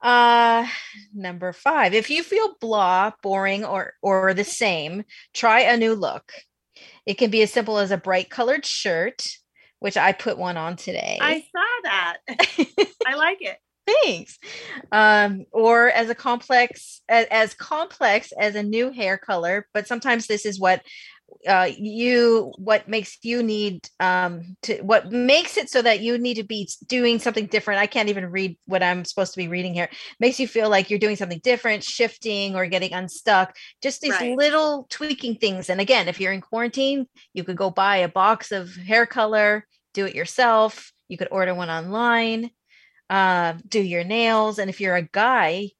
Uh, 0.00 0.66
number 1.14 1.52
five. 1.52 1.94
If 1.94 2.10
you 2.10 2.22
feel 2.22 2.56
blah, 2.60 3.12
boring, 3.22 3.64
or 3.64 3.92
or 4.02 4.32
the 4.34 4.44
same, 4.44 5.04
try 5.34 5.60
a 5.60 5.76
new 5.76 5.94
look. 5.94 6.32
It 7.04 7.18
can 7.18 7.30
be 7.30 7.42
as 7.42 7.52
simple 7.52 7.78
as 7.78 7.90
a 7.90 7.96
bright 7.96 8.30
colored 8.30 8.64
shirt 8.64 9.26
which 9.82 9.96
I 9.96 10.12
put 10.12 10.38
one 10.38 10.56
on 10.56 10.76
today. 10.76 11.18
I 11.20 11.40
saw 11.40 11.82
that. 11.82 12.18
I 13.06 13.16
like 13.16 13.38
it. 13.40 13.58
Thanks. 13.84 14.38
Um, 14.92 15.44
or 15.50 15.88
as 15.88 16.08
a 16.08 16.14
complex, 16.14 17.00
as, 17.08 17.26
as 17.32 17.54
complex 17.54 18.32
as 18.38 18.54
a 18.54 18.62
new 18.62 18.92
hair 18.92 19.18
color, 19.18 19.66
but 19.74 19.88
sometimes 19.88 20.28
this 20.28 20.46
is 20.46 20.60
what 20.60 20.82
uh, 21.46 21.68
you 21.76 22.52
what 22.58 22.88
makes 22.88 23.18
you 23.22 23.42
need 23.42 23.88
um 24.00 24.56
to 24.62 24.80
what 24.82 25.10
makes 25.10 25.56
it 25.56 25.68
so 25.68 25.82
that 25.82 26.00
you 26.00 26.18
need 26.18 26.34
to 26.34 26.44
be 26.44 26.68
doing 26.86 27.18
something 27.18 27.46
different 27.46 27.80
i 27.80 27.86
can't 27.86 28.08
even 28.08 28.30
read 28.30 28.56
what 28.66 28.82
i'm 28.82 29.04
supposed 29.04 29.32
to 29.32 29.38
be 29.38 29.48
reading 29.48 29.74
here 29.74 29.88
makes 30.20 30.38
you 30.38 30.46
feel 30.46 30.68
like 30.68 30.90
you're 30.90 30.98
doing 30.98 31.16
something 31.16 31.40
different 31.42 31.82
shifting 31.82 32.54
or 32.54 32.66
getting 32.66 32.92
unstuck 32.92 33.56
just 33.82 34.00
these 34.00 34.12
right. 34.12 34.36
little 34.36 34.86
tweaking 34.90 35.34
things 35.34 35.68
and 35.70 35.80
again 35.80 36.08
if 36.08 36.20
you're 36.20 36.32
in 36.32 36.40
quarantine 36.40 37.06
you 37.32 37.44
could 37.44 37.56
go 37.56 37.70
buy 37.70 37.96
a 37.96 38.08
box 38.08 38.52
of 38.52 38.74
hair 38.76 39.06
color 39.06 39.66
do 39.92 40.06
it 40.06 40.14
yourself. 40.14 40.92
You 41.08 41.18
could 41.18 41.28
order 41.30 41.54
one 41.54 41.70
online, 41.70 42.50
uh, 43.10 43.54
do 43.66 43.80
your 43.80 44.04
nails. 44.04 44.58
And 44.58 44.70
if 44.70 44.80
you're 44.80 44.96
a 44.96 45.02
guy, 45.02 45.70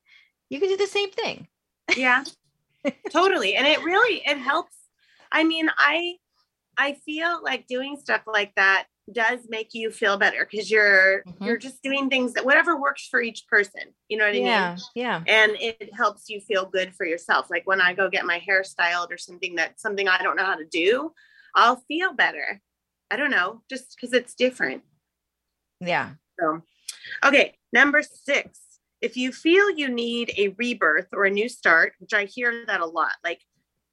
you 0.48 0.60
can 0.60 0.68
do 0.68 0.76
the 0.76 0.86
same 0.86 1.10
thing. 1.10 1.48
Yeah, 1.96 2.24
totally. 3.10 3.54
And 3.56 3.66
it 3.66 3.82
really, 3.82 4.22
it 4.24 4.38
helps. 4.38 4.76
I 5.32 5.44
mean, 5.44 5.70
I, 5.76 6.16
I 6.78 6.94
feel 7.04 7.42
like 7.42 7.66
doing 7.66 7.96
stuff 7.96 8.22
like 8.26 8.52
that 8.56 8.86
does 9.12 9.40
make 9.48 9.70
you 9.72 9.90
feel 9.90 10.16
better 10.16 10.46
because 10.48 10.70
you're 10.70 11.24
mm-hmm. 11.24 11.44
you're 11.44 11.56
just 11.56 11.82
doing 11.82 12.08
things 12.08 12.34
that 12.34 12.44
whatever 12.44 12.80
works 12.80 13.08
for 13.10 13.20
each 13.20 13.44
person 13.48 13.82
you 14.08 14.16
know 14.16 14.24
what 14.24 14.32
i 14.32 14.38
yeah, 14.38 14.68
mean 14.70 14.78
yeah 14.94 15.16
and 15.26 15.56
it 15.58 15.92
helps 15.92 16.28
you 16.28 16.40
feel 16.40 16.64
good 16.66 16.94
for 16.94 17.04
yourself 17.04 17.50
like 17.50 17.62
when 17.64 17.80
i 17.80 17.92
go 17.92 18.08
get 18.08 18.24
my 18.24 18.38
hair 18.38 18.62
styled 18.62 19.10
or 19.10 19.18
something 19.18 19.56
that 19.56 19.78
something 19.80 20.06
i 20.06 20.22
don't 20.22 20.36
know 20.36 20.44
how 20.44 20.54
to 20.54 20.64
do 20.66 21.12
i'll 21.56 21.82
feel 21.88 22.12
better 22.12 22.62
I 23.12 23.16
don't 23.16 23.30
know, 23.30 23.60
just 23.68 23.94
because 23.94 24.14
it's 24.14 24.34
different. 24.34 24.82
Yeah. 25.80 26.12
So, 26.40 26.62
okay, 27.22 27.58
number 27.72 28.02
six 28.02 28.58
if 29.02 29.16
you 29.16 29.32
feel 29.32 29.68
you 29.68 29.88
need 29.88 30.32
a 30.36 30.54
rebirth 30.56 31.08
or 31.12 31.24
a 31.24 31.30
new 31.30 31.48
start, 31.48 31.92
which 31.98 32.14
I 32.14 32.24
hear 32.24 32.64
that 32.68 32.80
a 32.80 32.86
lot, 32.86 33.14
like 33.24 33.40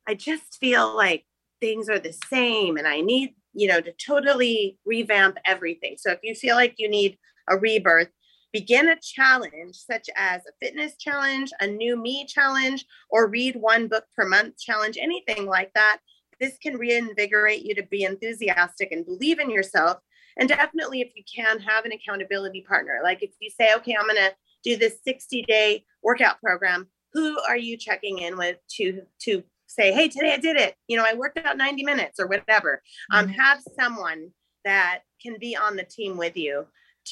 I 0.07 0.13
just 0.13 0.57
feel 0.59 0.95
like 0.95 1.25
things 1.61 1.89
are 1.89 1.99
the 1.99 2.15
same 2.29 2.77
and 2.77 2.87
I 2.87 3.01
need, 3.01 3.35
you 3.53 3.67
know, 3.67 3.81
to 3.81 3.91
totally 3.93 4.77
revamp 4.85 5.37
everything. 5.45 5.95
So 5.97 6.11
if 6.11 6.19
you 6.23 6.35
feel 6.35 6.55
like 6.55 6.75
you 6.77 6.89
need 6.89 7.17
a 7.49 7.57
rebirth, 7.57 8.09
begin 8.51 8.89
a 8.89 8.99
challenge 9.01 9.75
such 9.75 10.09
as 10.15 10.41
a 10.41 10.65
fitness 10.65 10.97
challenge, 10.97 11.51
a 11.59 11.67
new 11.67 11.95
me 11.95 12.25
challenge, 12.25 12.85
or 13.09 13.27
read 13.27 13.55
one 13.55 13.87
book 13.87 14.05
per 14.15 14.27
month 14.27 14.57
challenge, 14.57 14.97
anything 14.99 15.45
like 15.45 15.71
that. 15.75 15.99
This 16.39 16.57
can 16.61 16.77
reinvigorate 16.77 17.63
you 17.65 17.75
to 17.75 17.83
be 17.83 18.03
enthusiastic 18.03 18.91
and 18.91 19.05
believe 19.05 19.39
in 19.39 19.51
yourself. 19.51 19.97
And 20.37 20.47
definitely, 20.47 21.01
if 21.01 21.09
you 21.15 21.23
can, 21.35 21.59
have 21.59 21.85
an 21.85 21.91
accountability 21.91 22.65
partner. 22.67 23.01
Like 23.03 23.21
if 23.21 23.31
you 23.39 23.49
say, 23.49 23.75
okay, 23.75 23.95
I'm 23.99 24.07
going 24.07 24.15
to 24.15 24.33
do 24.63 24.77
this 24.77 24.99
60 25.03 25.43
day 25.43 25.83
workout 26.01 26.39
program, 26.39 26.87
who 27.13 27.39
are 27.41 27.57
you 27.57 27.75
checking 27.77 28.19
in 28.19 28.37
with 28.37 28.57
to 28.77 29.01
to 29.23 29.43
say, 29.69 29.93
hey, 29.93 30.09
today 30.09 30.33
I 30.33 30.37
did 30.37 30.57
it. 30.57 30.75
You 30.87 30.97
know, 30.97 31.05
I 31.05 31.13
worked 31.13 31.37
out 31.37 31.57
90 31.57 31.83
minutes 31.83 32.19
or 32.19 32.27
whatever. 32.27 32.81
Um, 33.11 33.27
mm-hmm. 33.27 33.33
have 33.33 33.61
someone 33.79 34.31
that 34.65 35.01
can 35.21 35.37
be 35.39 35.55
on 35.55 35.75
the 35.75 35.83
team 35.83 36.17
with 36.17 36.35
you 36.35 36.65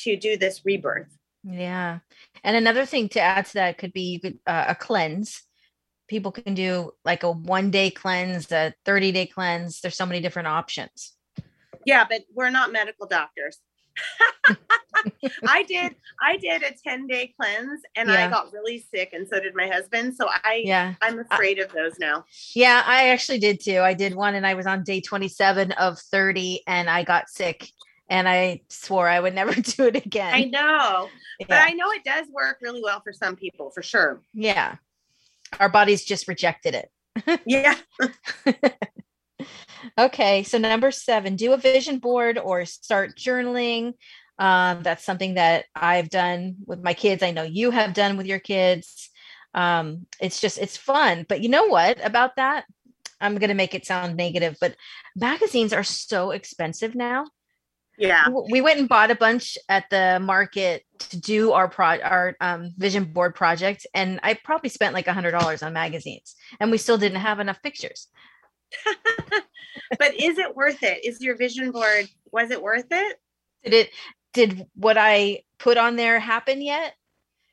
to 0.04 0.18
do 0.18 0.38
this 0.38 0.66
rebirth. 0.66 1.08
Yeah. 1.44 2.00
And 2.44 2.58
another 2.58 2.86
thing 2.86 3.10
to 3.10 3.22
add 3.22 3.46
to 3.48 3.54
that 3.54 3.78
could 3.78 3.94
be 3.94 4.02
you 4.02 4.20
could 4.20 4.40
uh, 4.46 4.66
a 4.70 4.76
cleanse. 4.76 5.44
People 6.08 6.32
can 6.32 6.54
do 6.54 6.92
like 7.06 7.24
a 7.24 7.32
one 7.32 7.72
day 7.72 7.90
cleanse, 7.90 8.52
a 8.52 8.74
30 8.86 9.12
day 9.12 9.28
cleanse. 9.28 9.80
There's 9.80 9.96
so 9.96 10.06
many 10.06 10.20
different 10.20 10.48
options. 10.48 11.14
Yeah, 11.86 12.06
but 12.10 12.24
we're 12.34 12.50
not 12.50 12.72
medical 12.72 13.08
doctors. 13.08 13.60
I 15.48 15.64
did 15.64 15.96
I 16.22 16.38
did 16.38 16.64
a 16.64 16.72
10 16.72 17.08
day 17.08 17.34
cleanse 17.40 17.82
and 17.96 18.10
yeah. 18.10 18.26
I 18.26 18.30
got 18.30 18.52
really 18.52 18.86
sick 18.94 19.14
and 19.14 19.28
so 19.28 19.40
did 19.40 19.56
my 19.56 19.68
husband. 19.68 20.16
So 20.16 20.28
I 20.30 20.62
yeah 20.64 20.94
I'm 21.02 21.20
afraid 21.20 21.60
I, 21.60 21.64
of 21.64 21.72
those 21.72 22.00
now. 22.00 22.26
Yeah, 22.54 22.84
I 22.86 23.10
actually 23.10 23.40
did 23.40 23.62
too. 23.62 23.80
I 23.80 23.94
did 23.94 24.16
one 24.16 24.36
and 24.36 24.46
I 24.46 24.54
was 24.54 24.68
on 24.68 24.84
day 24.84 25.02
27 25.02 25.72
of 25.74 26.00
30 26.00 26.64
and 26.68 26.90
I 26.90 27.04
got 27.04 27.30
sick 27.30 27.70
and 28.10 28.28
I 28.28 28.62
swore 28.70 29.08
I 29.08 29.20
would 29.20 29.36
never 29.36 29.54
do 29.62 29.86
it 29.86 29.96
again. 29.96 30.34
I 30.34 30.44
know. 30.46 31.10
Yeah. 31.40 31.46
But 31.48 31.62
I 31.62 31.72
know 31.72 31.92
it 31.92 32.04
does 32.04 32.28
work 32.32 32.58
really 32.62 32.82
well 32.82 33.02
for 33.02 33.14
some 33.14 33.36
people 33.36 33.70
for 33.72 33.84
sure. 33.84 34.22
Yeah. 34.34 34.76
Our 35.60 35.70
bodies 35.70 36.04
just 36.04 36.28
rejected 36.28 36.76
it. 36.76 37.42
yeah. 37.46 37.76
okay. 39.98 40.44
So 40.44 40.58
number 40.58 40.92
seven, 40.92 41.36
do 41.36 41.54
a 41.54 41.58
vision 41.58 42.00
board 42.00 42.38
or 42.38 42.66
start 42.66 43.16
journaling. 43.18 43.94
Um, 44.40 44.84
that's 44.84 45.04
something 45.04 45.36
that 45.36 45.66
I've 45.76 46.10
done 46.10 46.58
with 46.66 46.84
my 46.84 46.94
kids. 46.94 47.24
I 47.24 47.32
know 47.32 47.44
you 47.44 47.72
have 47.72 47.94
done 47.94 48.18
with 48.18 48.28
your 48.28 48.40
kids. 48.40 49.10
Um, 49.54 50.06
it's 50.20 50.40
just 50.40 50.58
it's 50.58 50.78
fun. 50.78 51.26
But 51.28 51.42
you 51.42 51.50
know 51.50 51.68
what 51.68 52.04
about 52.06 52.36
that? 52.36 52.66
I'm 53.20 53.36
going 53.36 53.50
to 53.50 53.56
make 53.56 53.74
it 53.74 53.86
sound 53.86 54.16
negative, 54.16 54.58
but 54.62 54.76
magazines 55.16 55.74
are 55.74 55.84
so 55.84 56.32
expensive 56.32 56.94
now. 56.94 57.26
Yeah. 57.98 58.26
We 58.52 58.62
went 58.62 58.80
and 58.80 58.88
bought 58.88 59.10
a 59.10 59.16
bunch 59.16 59.58
at 59.68 59.90
the 59.90 60.20
market 60.22 60.84
to 61.00 61.20
do 61.20 61.54
our 61.54 61.68
pro 61.68 61.98
our 62.00 62.36
um, 62.40 62.72
vision 62.78 63.06
board 63.06 63.34
project, 63.34 63.88
and 63.96 64.20
I 64.22 64.36
probably 64.36 64.70
spent 64.70 64.94
like 64.94 65.08
a 65.08 65.14
hundred 65.14 65.32
dollars 65.32 65.64
on 65.64 65.74
magazines, 65.74 66.36
and 66.60 66.70
we 66.70 66.78
still 66.78 67.00
didn't 67.00 67.22
have 67.22 67.40
enough 67.40 67.62
pictures. 67.64 68.08
but 69.98 70.14
is 70.14 70.38
it 70.38 70.56
worth 70.56 70.84
it? 70.84 71.04
Is 71.04 71.22
your 71.22 71.38
vision 71.38 71.72
board 71.72 72.08
was 72.32 72.52
it 72.52 72.62
worth 72.62 72.86
it? 72.92 73.18
Did 73.64 73.74
it 73.74 73.90
did 74.38 74.68
what 74.76 74.98
I 74.98 75.42
put 75.58 75.78
on 75.78 75.96
there 75.96 76.20
happen 76.20 76.62
yet? 76.62 76.94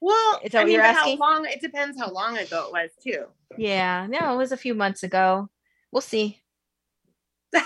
Well, 0.00 0.40
it's 0.44 0.54
I 0.54 0.64
mean, 0.64 0.80
how 0.80 1.16
long 1.16 1.46
it 1.46 1.62
depends 1.62 1.98
how 1.98 2.10
long 2.10 2.36
ago 2.36 2.66
it 2.66 2.72
was 2.72 2.90
too. 3.02 3.24
Yeah, 3.56 4.06
no, 4.08 4.34
it 4.34 4.36
was 4.36 4.52
a 4.52 4.56
few 4.56 4.74
months 4.74 5.02
ago. 5.02 5.48
We'll 5.90 6.02
see. 6.02 6.42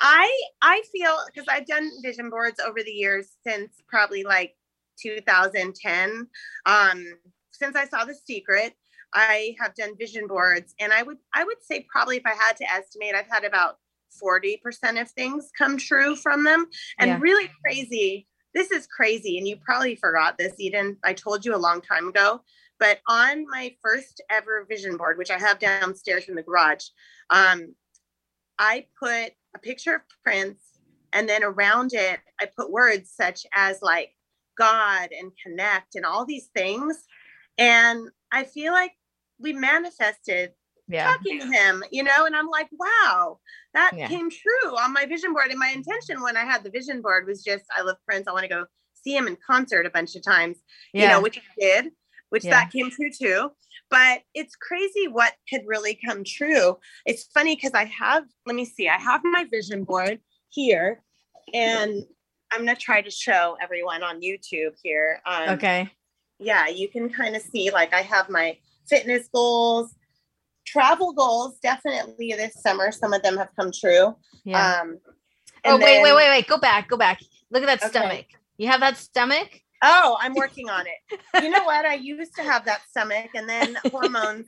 I 0.00 0.30
I 0.60 0.82
feel 0.92 1.16
because 1.26 1.48
I've 1.48 1.66
done 1.66 1.90
vision 2.02 2.28
boards 2.28 2.60
over 2.60 2.82
the 2.84 2.90
years 2.90 3.28
since 3.46 3.82
probably 3.88 4.22
like 4.22 4.54
2010. 5.02 6.26
Um, 6.66 7.04
since 7.52 7.74
I 7.74 7.86
saw 7.86 8.04
The 8.04 8.14
Secret, 8.14 8.74
I 9.14 9.56
have 9.60 9.74
done 9.74 9.96
vision 9.98 10.26
boards, 10.26 10.74
and 10.78 10.92
I 10.92 11.02
would 11.02 11.18
I 11.34 11.44
would 11.44 11.62
say 11.62 11.86
probably 11.90 12.18
if 12.18 12.26
I 12.26 12.34
had 12.34 12.58
to 12.58 12.70
estimate, 12.70 13.14
I've 13.14 13.30
had 13.30 13.44
about 13.44 13.78
40% 14.22 15.00
of 15.00 15.10
things 15.10 15.50
come 15.56 15.76
true 15.76 16.16
from 16.16 16.44
them. 16.44 16.66
And 16.98 17.08
yeah. 17.08 17.18
really 17.20 17.50
crazy, 17.64 18.26
this 18.54 18.70
is 18.70 18.86
crazy, 18.86 19.38
and 19.38 19.46
you 19.46 19.56
probably 19.56 19.94
forgot 19.94 20.38
this, 20.38 20.54
Eden. 20.58 20.96
I 21.04 21.12
told 21.12 21.44
you 21.44 21.54
a 21.54 21.58
long 21.58 21.80
time 21.80 22.08
ago, 22.08 22.40
but 22.78 23.00
on 23.08 23.46
my 23.48 23.74
first 23.82 24.22
ever 24.30 24.66
vision 24.68 24.96
board, 24.96 25.18
which 25.18 25.30
I 25.30 25.38
have 25.38 25.58
downstairs 25.58 26.28
in 26.28 26.34
the 26.34 26.42
garage, 26.42 26.86
um, 27.30 27.74
I 28.58 28.86
put 28.98 29.32
a 29.54 29.58
picture 29.60 29.94
of 29.94 30.02
Prince, 30.24 30.60
and 31.12 31.28
then 31.28 31.44
around 31.44 31.92
it, 31.92 32.20
I 32.40 32.46
put 32.46 32.70
words 32.70 33.12
such 33.14 33.46
as 33.52 33.82
like 33.82 34.14
God 34.58 35.10
and 35.16 35.32
connect 35.42 35.94
and 35.94 36.04
all 36.04 36.24
these 36.24 36.50
things. 36.54 37.04
And 37.58 38.08
I 38.32 38.44
feel 38.44 38.72
like 38.72 38.92
we 39.38 39.52
manifested 39.52 40.52
yeah. 40.90 41.04
talking 41.04 41.40
to 41.40 41.46
him, 41.46 41.82
you 41.90 42.02
know, 42.02 42.26
and 42.26 42.34
I'm 42.36 42.48
like, 42.48 42.68
wow, 42.72 43.38
that 43.74 43.92
yeah. 43.96 44.08
came 44.08 44.30
true 44.30 44.76
on 44.78 44.92
my 44.92 45.06
vision 45.06 45.32
board. 45.32 45.50
And 45.50 45.58
my 45.58 45.72
intention 45.74 46.22
when 46.22 46.36
I 46.36 46.44
had 46.44 46.64
the 46.64 46.70
vision 46.70 47.00
board 47.00 47.26
was 47.26 47.42
just, 47.42 47.64
I 47.76 47.82
love 47.82 47.96
Prince. 48.06 48.28
I 48.28 48.32
want 48.32 48.44
to 48.44 48.48
go 48.48 48.64
see 48.94 49.16
him 49.16 49.26
in 49.26 49.36
concert 49.46 49.86
a 49.86 49.90
bunch 49.90 50.16
of 50.16 50.22
times, 50.22 50.58
yeah. 50.92 51.02
you 51.02 51.08
know, 51.08 51.20
which 51.20 51.38
I 51.38 51.42
did, 51.58 51.92
which 52.30 52.44
that 52.44 52.70
came 52.70 52.90
true 52.90 53.10
too. 53.10 53.50
But 53.90 54.20
it's 54.34 54.54
crazy 54.54 55.08
what 55.08 55.32
could 55.48 55.62
really 55.66 55.98
come 56.06 56.22
true. 56.24 56.78
It's 57.06 57.24
funny 57.34 57.56
because 57.56 57.72
I 57.72 57.84
have, 57.86 58.24
let 58.46 58.54
me 58.54 58.64
see, 58.64 58.88
I 58.88 58.98
have 58.98 59.22
my 59.24 59.46
vision 59.50 59.84
board 59.84 60.20
here 60.50 61.02
and 61.52 62.04
I'm 62.52 62.64
going 62.64 62.76
to 62.76 62.80
try 62.80 63.00
to 63.00 63.10
show 63.10 63.56
everyone 63.60 64.02
on 64.02 64.20
YouTube 64.20 64.74
here. 64.82 65.20
Um, 65.26 65.50
okay. 65.50 65.90
Yeah, 66.38 66.68
you 66.68 66.88
can 66.88 67.10
kind 67.10 67.36
of 67.36 67.42
see 67.42 67.70
like 67.70 67.92
I 67.92 68.02
have 68.02 68.30
my 68.30 68.58
fitness 68.88 69.28
goals, 69.32 69.94
travel 70.66 71.12
goals. 71.12 71.58
Definitely 71.62 72.34
this 72.36 72.60
summer, 72.62 72.92
some 72.92 73.12
of 73.12 73.22
them 73.22 73.36
have 73.36 73.50
come 73.58 73.70
true. 73.72 74.16
Yeah. 74.44 74.80
Um, 74.80 74.98
oh, 75.64 75.76
wait, 75.76 75.80
then, 75.80 76.02
wait, 76.02 76.14
wait, 76.14 76.28
wait. 76.28 76.46
Go 76.46 76.58
back, 76.58 76.88
go 76.88 76.96
back. 76.96 77.20
Look 77.50 77.62
at 77.62 77.66
that 77.66 77.82
okay. 77.82 77.98
stomach. 77.98 78.26
You 78.58 78.68
have 78.68 78.80
that 78.80 78.96
stomach? 78.96 79.60
Oh, 79.82 80.16
I'm 80.20 80.34
working 80.34 80.68
on 80.68 80.84
it. 80.86 81.20
you 81.42 81.50
know 81.50 81.64
what? 81.64 81.84
I 81.84 81.94
used 81.94 82.34
to 82.36 82.42
have 82.42 82.64
that 82.66 82.82
stomach 82.88 83.30
and 83.34 83.48
then 83.48 83.76
hormones. 83.90 84.46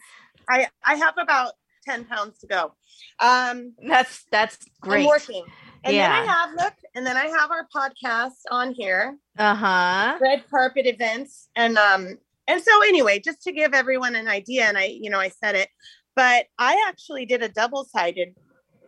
I 0.48 0.68
I 0.84 0.96
have 0.96 1.14
about 1.18 1.52
10 1.86 2.04
pounds 2.04 2.38
to 2.40 2.46
go. 2.46 2.74
Um 3.20 3.74
that's 3.86 4.24
that's 4.30 4.58
great. 4.80 5.02
I'm 5.02 5.06
working. 5.06 5.44
And 5.84 5.96
yeah. 5.96 6.08
then 6.08 6.28
I 6.28 6.32
have 6.32 6.50
look, 6.56 6.74
and 6.94 7.06
then 7.06 7.16
I 7.16 7.26
have 7.26 7.50
our 7.50 7.66
podcast 7.74 8.38
on 8.50 8.72
here. 8.72 9.16
Uh-huh. 9.36 10.16
Red 10.20 10.44
carpet 10.48 10.86
events. 10.86 11.48
And 11.56 11.76
um, 11.76 12.18
and 12.46 12.62
so 12.62 12.82
anyway, 12.82 13.18
just 13.18 13.42
to 13.42 13.52
give 13.52 13.74
everyone 13.74 14.14
an 14.14 14.28
idea, 14.28 14.64
and 14.64 14.78
I, 14.78 14.84
you 14.84 15.10
know, 15.10 15.18
I 15.18 15.28
said 15.28 15.54
it, 15.56 15.68
but 16.14 16.46
I 16.58 16.84
actually 16.88 17.26
did 17.26 17.42
a 17.42 17.48
double-sided 17.48 18.34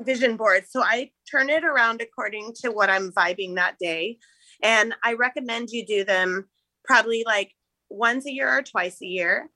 vision 0.01 0.37
board. 0.37 0.65
So 0.69 0.83
I 0.83 1.11
turn 1.31 1.51
it 1.51 1.65
around 1.65 2.01
according 2.01 2.53
to 2.63 2.71
what 2.71 2.91
I'm 2.91 3.13
vibing 3.13 3.55
that 3.57 3.77
day. 3.79 4.19
And 4.63 4.95
I 5.03 5.15
recommend 5.15 5.71
you 5.71 5.85
do 5.87 6.05
them 6.05 6.49
probably 6.85 7.23
like 7.27 7.53
once 7.89 8.27
a 8.27 8.33
year 8.33 8.49
or 8.49 8.63
twice 8.63 9.01
a 9.03 9.07
year. 9.07 9.51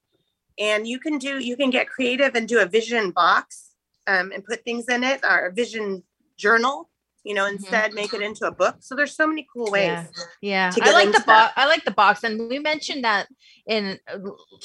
And 0.59 0.87
you 0.87 0.99
can 0.99 1.19
do, 1.19 1.39
you 1.39 1.57
can 1.57 1.71
get 1.71 1.89
creative 1.89 2.35
and 2.35 2.49
do 2.49 2.61
a 2.61 2.67
vision 2.67 3.11
box 3.11 3.71
um, 4.07 4.33
and 4.33 4.45
put 4.45 4.65
things 4.65 4.87
in 4.89 5.05
it 5.05 5.21
or 5.25 5.47
a 5.47 5.53
vision 5.53 6.03
journal 6.37 6.89
you 7.29 7.35
know, 7.35 7.45
mm-hmm. 7.45 7.57
instead 7.57 7.91
mm-hmm. 7.91 7.97
make 7.97 8.15
it 8.15 8.23
into 8.23 8.47
a 8.47 8.51
book. 8.51 8.77
So 8.81 8.95
there's 8.95 9.15
so 9.15 9.27
many 9.27 9.47
cool 9.53 9.71
ways. 9.71 10.07
Yeah. 10.41 10.73
yeah. 10.75 10.83
I 10.83 10.93
like 10.93 11.13
the 11.13 11.23
box. 11.27 11.53
I 11.57 11.67
like 11.67 11.85
the 11.85 11.91
box. 11.91 12.25
And 12.25 12.49
we 12.49 12.59
mentioned 12.59 13.05
that 13.05 13.29
in 13.67 13.99
uh, 14.11 14.19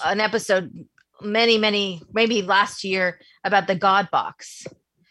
an 0.05 0.21
episode 0.21 0.71
many, 1.23 1.57
many, 1.57 2.01
maybe 2.13 2.41
last 2.41 2.83
year 2.83 3.19
about 3.43 3.67
the 3.67 3.75
God 3.75 4.09
box. 4.11 4.65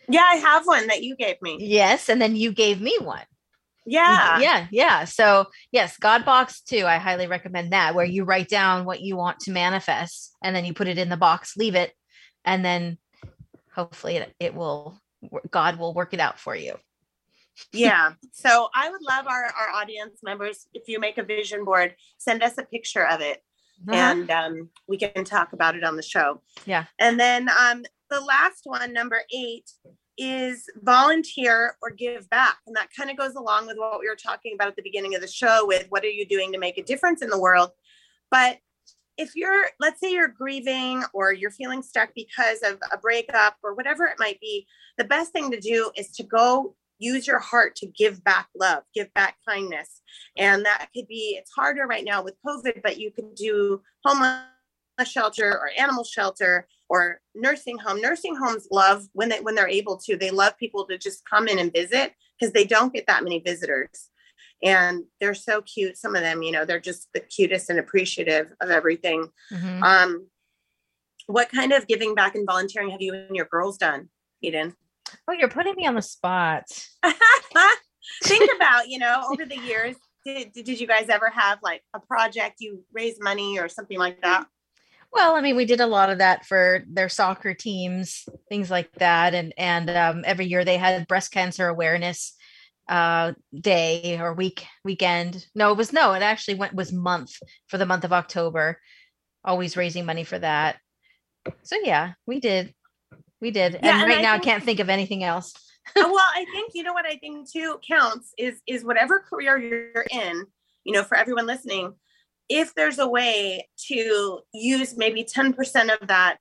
Yeah, 0.08 0.24
I 0.24 0.36
have 0.36 0.66
one 0.66 0.88
that 0.88 1.02
you 1.02 1.16
gave 1.16 1.40
me. 1.42 1.58
Yes. 1.60 2.08
And 2.08 2.20
then 2.20 2.36
you 2.36 2.52
gave 2.52 2.80
me 2.80 2.96
one. 3.00 3.24
Yeah. 3.84 4.38
Yeah. 4.38 4.66
Yeah. 4.70 5.04
So, 5.04 5.46
yes, 5.72 5.96
God 5.96 6.24
box 6.24 6.60
too. 6.60 6.84
I 6.86 6.98
highly 6.98 7.26
recommend 7.26 7.72
that 7.72 7.94
where 7.94 8.04
you 8.04 8.24
write 8.24 8.48
down 8.48 8.84
what 8.84 9.00
you 9.00 9.16
want 9.16 9.40
to 9.40 9.50
manifest 9.50 10.36
and 10.42 10.54
then 10.54 10.64
you 10.64 10.74
put 10.74 10.88
it 10.88 10.98
in 10.98 11.08
the 11.08 11.16
box, 11.16 11.56
leave 11.56 11.74
it, 11.74 11.92
and 12.44 12.64
then 12.64 12.98
hopefully 13.74 14.16
it, 14.16 14.34
it 14.38 14.54
will, 14.54 15.00
God 15.50 15.78
will 15.78 15.94
work 15.94 16.14
it 16.14 16.20
out 16.20 16.38
for 16.38 16.54
you. 16.54 16.76
yeah. 17.72 18.12
So, 18.32 18.68
I 18.74 18.90
would 18.90 19.02
love 19.02 19.26
our, 19.26 19.44
our 19.44 19.70
audience 19.74 20.20
members, 20.22 20.66
if 20.74 20.88
you 20.88 21.00
make 21.00 21.18
a 21.18 21.22
vision 21.22 21.64
board, 21.64 21.94
send 22.18 22.42
us 22.42 22.58
a 22.58 22.64
picture 22.64 23.06
of 23.06 23.20
it. 23.20 23.42
Uh-huh. 23.88 23.96
And 23.96 24.30
um, 24.30 24.68
we 24.86 24.96
can 24.96 25.24
talk 25.24 25.52
about 25.52 25.76
it 25.76 25.84
on 25.84 25.96
the 25.96 26.02
show. 26.02 26.40
Yeah. 26.66 26.84
And 26.98 27.18
then 27.18 27.48
um, 27.48 27.84
the 28.10 28.20
last 28.20 28.62
one, 28.64 28.92
number 28.92 29.22
eight, 29.34 29.70
is 30.18 30.68
volunteer 30.82 31.76
or 31.82 31.90
give 31.90 32.28
back. 32.30 32.58
And 32.66 32.76
that 32.76 32.88
kind 32.96 33.10
of 33.10 33.16
goes 33.16 33.34
along 33.34 33.66
with 33.66 33.78
what 33.78 33.98
we 33.98 34.08
were 34.08 34.16
talking 34.16 34.54
about 34.54 34.68
at 34.68 34.76
the 34.76 34.82
beginning 34.82 35.14
of 35.14 35.20
the 35.20 35.26
show 35.26 35.66
with 35.66 35.86
what 35.88 36.04
are 36.04 36.10
you 36.10 36.26
doing 36.26 36.52
to 36.52 36.58
make 36.58 36.78
a 36.78 36.82
difference 36.82 37.22
in 37.22 37.30
the 37.30 37.40
world? 37.40 37.70
But 38.30 38.58
if 39.18 39.34
you're, 39.34 39.66
let's 39.80 40.00
say 40.00 40.12
you're 40.12 40.28
grieving 40.28 41.02
or 41.12 41.32
you're 41.32 41.50
feeling 41.50 41.82
stuck 41.82 42.10
because 42.14 42.60
of 42.62 42.78
a 42.92 42.98
breakup 42.98 43.56
or 43.62 43.74
whatever 43.74 44.06
it 44.06 44.16
might 44.18 44.40
be, 44.40 44.66
the 44.96 45.04
best 45.04 45.32
thing 45.32 45.50
to 45.50 45.60
do 45.60 45.90
is 45.96 46.10
to 46.12 46.22
go 46.22 46.74
use 47.02 47.26
your 47.26 47.38
heart 47.40 47.74
to 47.76 47.86
give 47.86 48.22
back 48.22 48.48
love, 48.54 48.84
give 48.94 49.12
back 49.14 49.36
kindness. 49.46 50.02
And 50.36 50.64
that 50.64 50.88
could 50.94 51.08
be, 51.08 51.36
it's 51.38 51.50
harder 51.50 51.86
right 51.86 52.04
now 52.04 52.22
with 52.22 52.34
COVID, 52.46 52.82
but 52.82 52.98
you 52.98 53.10
can 53.10 53.34
do 53.34 53.82
homeless 54.04 54.44
shelter 55.04 55.50
or 55.50 55.70
animal 55.78 56.04
shelter 56.04 56.68
or 56.88 57.20
nursing 57.34 57.78
home. 57.78 58.00
Nursing 58.00 58.36
homes 58.36 58.68
love 58.70 59.04
when 59.14 59.28
they 59.30 59.40
when 59.40 59.54
they're 59.54 59.68
able 59.68 59.96
to, 60.04 60.16
they 60.16 60.30
love 60.30 60.56
people 60.58 60.86
to 60.86 60.96
just 60.96 61.22
come 61.28 61.48
in 61.48 61.58
and 61.58 61.72
visit 61.72 62.12
because 62.38 62.52
they 62.52 62.64
don't 62.64 62.92
get 62.92 63.06
that 63.06 63.24
many 63.24 63.40
visitors. 63.40 64.10
And 64.62 65.04
they're 65.18 65.34
so 65.34 65.62
cute. 65.62 65.96
Some 65.96 66.14
of 66.14 66.22
them, 66.22 66.42
you 66.42 66.52
know, 66.52 66.64
they're 66.64 66.78
just 66.78 67.08
the 67.14 67.20
cutest 67.20 67.68
and 67.68 67.80
appreciative 67.80 68.52
of 68.60 68.70
everything. 68.70 69.28
Mm-hmm. 69.52 69.82
Um, 69.82 70.26
what 71.26 71.50
kind 71.50 71.72
of 71.72 71.88
giving 71.88 72.14
back 72.14 72.36
and 72.36 72.46
volunteering 72.46 72.90
have 72.90 73.02
you 73.02 73.14
and 73.14 73.34
your 73.34 73.46
girls 73.46 73.76
done, 73.76 74.08
Eden? 74.40 74.74
Oh, 75.28 75.32
you're 75.32 75.48
putting 75.48 75.74
me 75.74 75.86
on 75.86 75.94
the 75.94 76.02
spot. 76.02 76.64
Think 78.22 78.50
about, 78.56 78.88
you 78.88 78.98
know, 78.98 79.24
over 79.30 79.44
the 79.44 79.58
years, 79.58 79.96
did, 80.24 80.52
did 80.52 80.80
you 80.80 80.86
guys 80.86 81.08
ever 81.08 81.30
have 81.30 81.58
like 81.62 81.82
a 81.94 82.00
project 82.00 82.56
you 82.58 82.84
raise 82.92 83.20
money 83.20 83.58
or 83.58 83.68
something 83.68 83.98
like 83.98 84.20
that? 84.22 84.46
Well, 85.12 85.34
I 85.34 85.42
mean, 85.42 85.56
we 85.56 85.66
did 85.66 85.80
a 85.80 85.86
lot 85.86 86.10
of 86.10 86.18
that 86.18 86.46
for 86.46 86.84
their 86.88 87.10
soccer 87.10 87.52
teams, 87.52 88.24
things 88.48 88.70
like 88.70 88.90
that, 88.94 89.34
and 89.34 89.52
and 89.58 89.90
um, 89.90 90.22
every 90.24 90.46
year 90.46 90.64
they 90.64 90.78
had 90.78 91.06
breast 91.06 91.32
cancer 91.32 91.68
awareness 91.68 92.34
uh, 92.88 93.32
day 93.54 94.18
or 94.18 94.32
week 94.32 94.66
weekend. 94.84 95.46
No, 95.54 95.70
it 95.70 95.76
was 95.76 95.92
no, 95.92 96.14
it 96.14 96.22
actually 96.22 96.54
went 96.54 96.74
was 96.74 96.92
month 96.92 97.34
for 97.68 97.76
the 97.76 97.84
month 97.84 98.04
of 98.04 98.12
October. 98.12 98.80
Always 99.44 99.76
raising 99.76 100.06
money 100.06 100.24
for 100.24 100.38
that. 100.38 100.78
So 101.62 101.76
yeah, 101.82 102.12
we 102.26 102.40
did, 102.40 102.72
we 103.42 103.50
did, 103.50 103.80
yeah, 103.82 104.00
and 104.00 104.08
right 104.08 104.12
and 104.14 104.22
now 104.22 104.32
think, 104.32 104.42
I 104.42 104.50
can't 104.50 104.64
think 104.64 104.80
of 104.80 104.88
anything 104.88 105.22
else. 105.22 105.52
Uh, 105.96 106.02
well, 106.04 106.24
I 106.32 106.46
think 106.52 106.70
you 106.74 106.84
know 106.84 106.92
what 106.92 107.06
I 107.06 107.16
think 107.16 107.50
too 107.50 107.76
counts 107.86 108.32
is 108.38 108.62
is 108.68 108.84
whatever 108.84 109.18
career 109.18 109.58
you're 109.58 110.06
in. 110.12 110.46
You 110.84 110.92
know, 110.92 111.02
for 111.02 111.16
everyone 111.16 111.44
listening, 111.44 111.92
if 112.48 112.72
there's 112.74 113.00
a 113.00 113.08
way 113.08 113.68
to 113.88 114.40
use 114.52 114.96
maybe 114.96 115.24
10% 115.24 116.00
of 116.00 116.08
that 116.08 116.38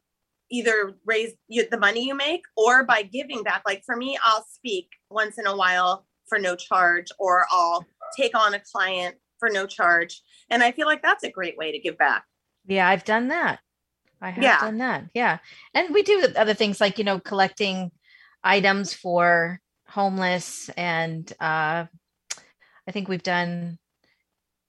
either 0.51 0.95
raise 1.05 1.31
the 1.49 1.77
money 1.79 2.05
you 2.05 2.13
make 2.13 2.43
or 2.57 2.83
by 2.83 3.01
giving 3.01 3.41
back 3.41 3.63
like 3.65 3.83
for 3.85 3.95
me 3.95 4.17
i'll 4.25 4.45
speak 4.51 4.89
once 5.09 5.37
in 5.37 5.47
a 5.47 5.55
while 5.55 6.05
for 6.27 6.37
no 6.37 6.55
charge 6.55 7.07
or 7.19 7.45
i'll 7.51 7.85
take 8.17 8.37
on 8.37 8.53
a 8.53 8.59
client 8.59 9.15
for 9.39 9.49
no 9.49 9.65
charge 9.65 10.21
and 10.49 10.61
i 10.61 10.71
feel 10.71 10.85
like 10.85 11.01
that's 11.01 11.23
a 11.23 11.31
great 11.31 11.57
way 11.57 11.71
to 11.71 11.79
give 11.79 11.97
back 11.97 12.25
yeah 12.67 12.87
i've 12.89 13.05
done 13.05 13.29
that 13.29 13.59
i 14.21 14.29
have 14.29 14.43
yeah. 14.43 14.59
done 14.59 14.77
that 14.77 15.05
yeah. 15.13 15.39
And 15.73 15.93
we 15.93 16.03
do 16.03 16.27
other 16.35 16.53
things 16.53 16.79
like 16.79 16.97
you 16.97 17.03
know 17.03 17.19
collecting 17.19 17.91
items 18.43 18.93
for 18.93 19.59
homeless 19.87 20.69
and 20.77 21.31
uh 21.39 21.85
i 22.87 22.91
think 22.91 23.07
we've 23.07 23.23
done 23.23 23.77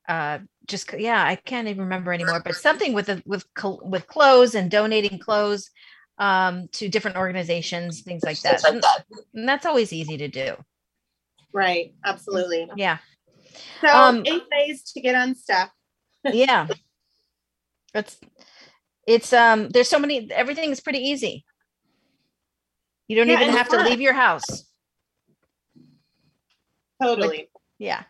uh 0.08 0.38
just 0.66 0.92
yeah 0.94 1.24
i 1.24 1.36
can't 1.36 1.68
even 1.68 1.84
remember 1.84 2.12
anymore 2.12 2.42
but 2.44 2.56
something 2.56 2.92
with 2.92 3.06
the 3.06 3.22
with 3.24 3.44
with 3.82 4.06
clothes 4.08 4.54
and 4.54 4.70
donating 4.70 5.18
clothes 5.18 5.70
um 6.18 6.68
to 6.72 6.88
different 6.88 7.16
organizations 7.16 8.02
things 8.02 8.22
like 8.24 8.40
that. 8.40 8.62
and, 8.64 8.82
and 9.34 9.48
that's 9.48 9.66
always 9.66 9.92
easy 9.92 10.16
to 10.16 10.28
do. 10.28 10.54
Right 11.52 11.94
absolutely. 12.04 12.70
Yeah. 12.76 12.98
So 13.80 13.88
um 13.88 14.22
eight 14.26 14.44
ways 14.50 14.82
to 14.92 15.00
get 15.00 15.14
unstuck. 15.14 15.72
Yeah. 16.24 16.68
It's 17.94 18.18
it's 19.06 19.32
um 19.32 19.68
there's 19.70 19.88
so 19.88 19.98
many 19.98 20.30
everything 20.30 20.70
is 20.70 20.80
pretty 20.80 21.00
easy. 21.00 21.44
You 23.08 23.16
don't 23.16 23.28
yeah, 23.28 23.42
even 23.42 23.54
have 23.54 23.68
to 23.70 23.82
leave 23.82 24.00
your 24.00 24.14
house. 24.14 24.64
Totally. 27.02 27.28
Like, 27.28 27.50
yeah. 27.78 28.04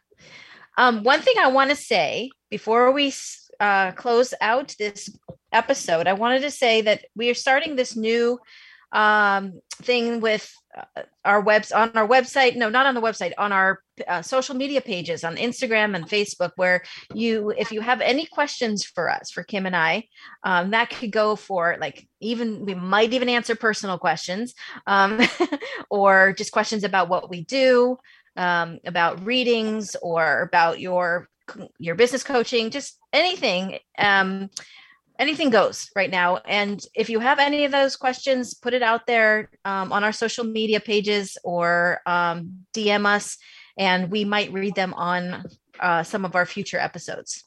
Um, 0.77 1.03
one 1.03 1.21
thing 1.21 1.35
I 1.41 1.49
want 1.49 1.71
to 1.71 1.77
say 1.77 2.31
before 2.51 2.93
we 2.93 3.13
uh, 3.59 3.93
close 3.93 4.35
out 4.41 4.75
this 4.79 5.11
episode, 5.53 6.07
I 6.07 6.13
wanted 6.13 6.43
to 6.43 6.51
say 6.51 6.83
that 6.83 7.05
we 7.15 7.31
are 7.31 7.35
starting 7.35 7.77
this 7.77 7.97
new 7.97 8.39
um, 8.93 9.61
thing 9.83 10.21
with 10.21 10.53
uh, 10.77 11.03
our 11.25 11.41
webs 11.41 11.73
on 11.73 11.91
our 11.97 12.07
website. 12.07 12.57
No, 12.57 12.69
not 12.69 12.87
on 12.87 12.95
the 12.95 13.01
website, 13.01 13.33
on 13.39 13.53
our 13.53 13.81
uh, 14.07 14.23
social 14.23 14.55
media 14.55 14.81
pages 14.81 15.25
on 15.25 15.37
Instagram 15.37 15.95
and 15.97 16.09
Facebook, 16.09 16.53
where 16.57 16.83
you, 17.15 17.51
if 17.57 17.73
you 17.73 17.81
have 17.81 18.01
any 18.01 18.27
questions 18.27 18.85
for 18.85 19.11
us, 19.11 19.31
for 19.31 19.43
Kim 19.43 19.67
and 19.67 19.77
I, 19.77 20.05
um, 20.45 20.71
that 20.71 20.91
could 20.91 21.13
go 21.13 21.37
for 21.37 21.77
like 21.81 22.07
even 22.21 22.65
we 22.65 22.75
might 22.75 23.13
even 23.13 23.29
answer 23.29 23.55
personal 23.57 23.99
questions 23.99 24.55
um, 24.87 25.21
or 25.91 26.35
just 26.37 26.53
questions 26.53 26.85
about 26.85 27.09
what 27.09 27.31
we 27.31 27.45
do 27.45 27.99
um, 28.37 28.79
about 28.87 29.25
readings 29.25 29.97
or 30.03 30.43
about 30.43 30.81
your 30.81 31.29
your 31.79 31.95
business 31.95 32.25
coaching, 32.25 32.71
just 32.71 32.99
anything. 33.13 33.79
Um, 33.99 34.51
anything 35.23 35.51
goes 35.51 35.89
right 35.95 36.11
now. 36.11 36.39
And 36.45 36.85
if 36.95 37.09
you 37.09 37.21
have 37.21 37.39
any 37.39 37.65
of 37.65 37.73
those 37.73 37.97
questions, 37.97 38.55
put 38.55 38.75
it 38.75 38.83
out 38.83 39.07
there 39.07 39.51
um, 39.65 39.93
on 39.93 40.05
our 40.05 40.13
social 40.13 40.45
media 40.45 40.81
pages 40.81 41.39
or 41.45 42.01
um, 42.07 42.65
DM 42.75 43.07
us, 43.07 43.39
and 43.79 44.11
we 44.11 44.25
might 44.25 44.53
read 44.53 44.75
them 44.75 44.93
on 44.95 45.45
uh, 45.81 46.03
some 46.03 46.25
of 46.25 46.35
our 46.35 46.45
future 46.45 46.79
episodes. 46.79 47.45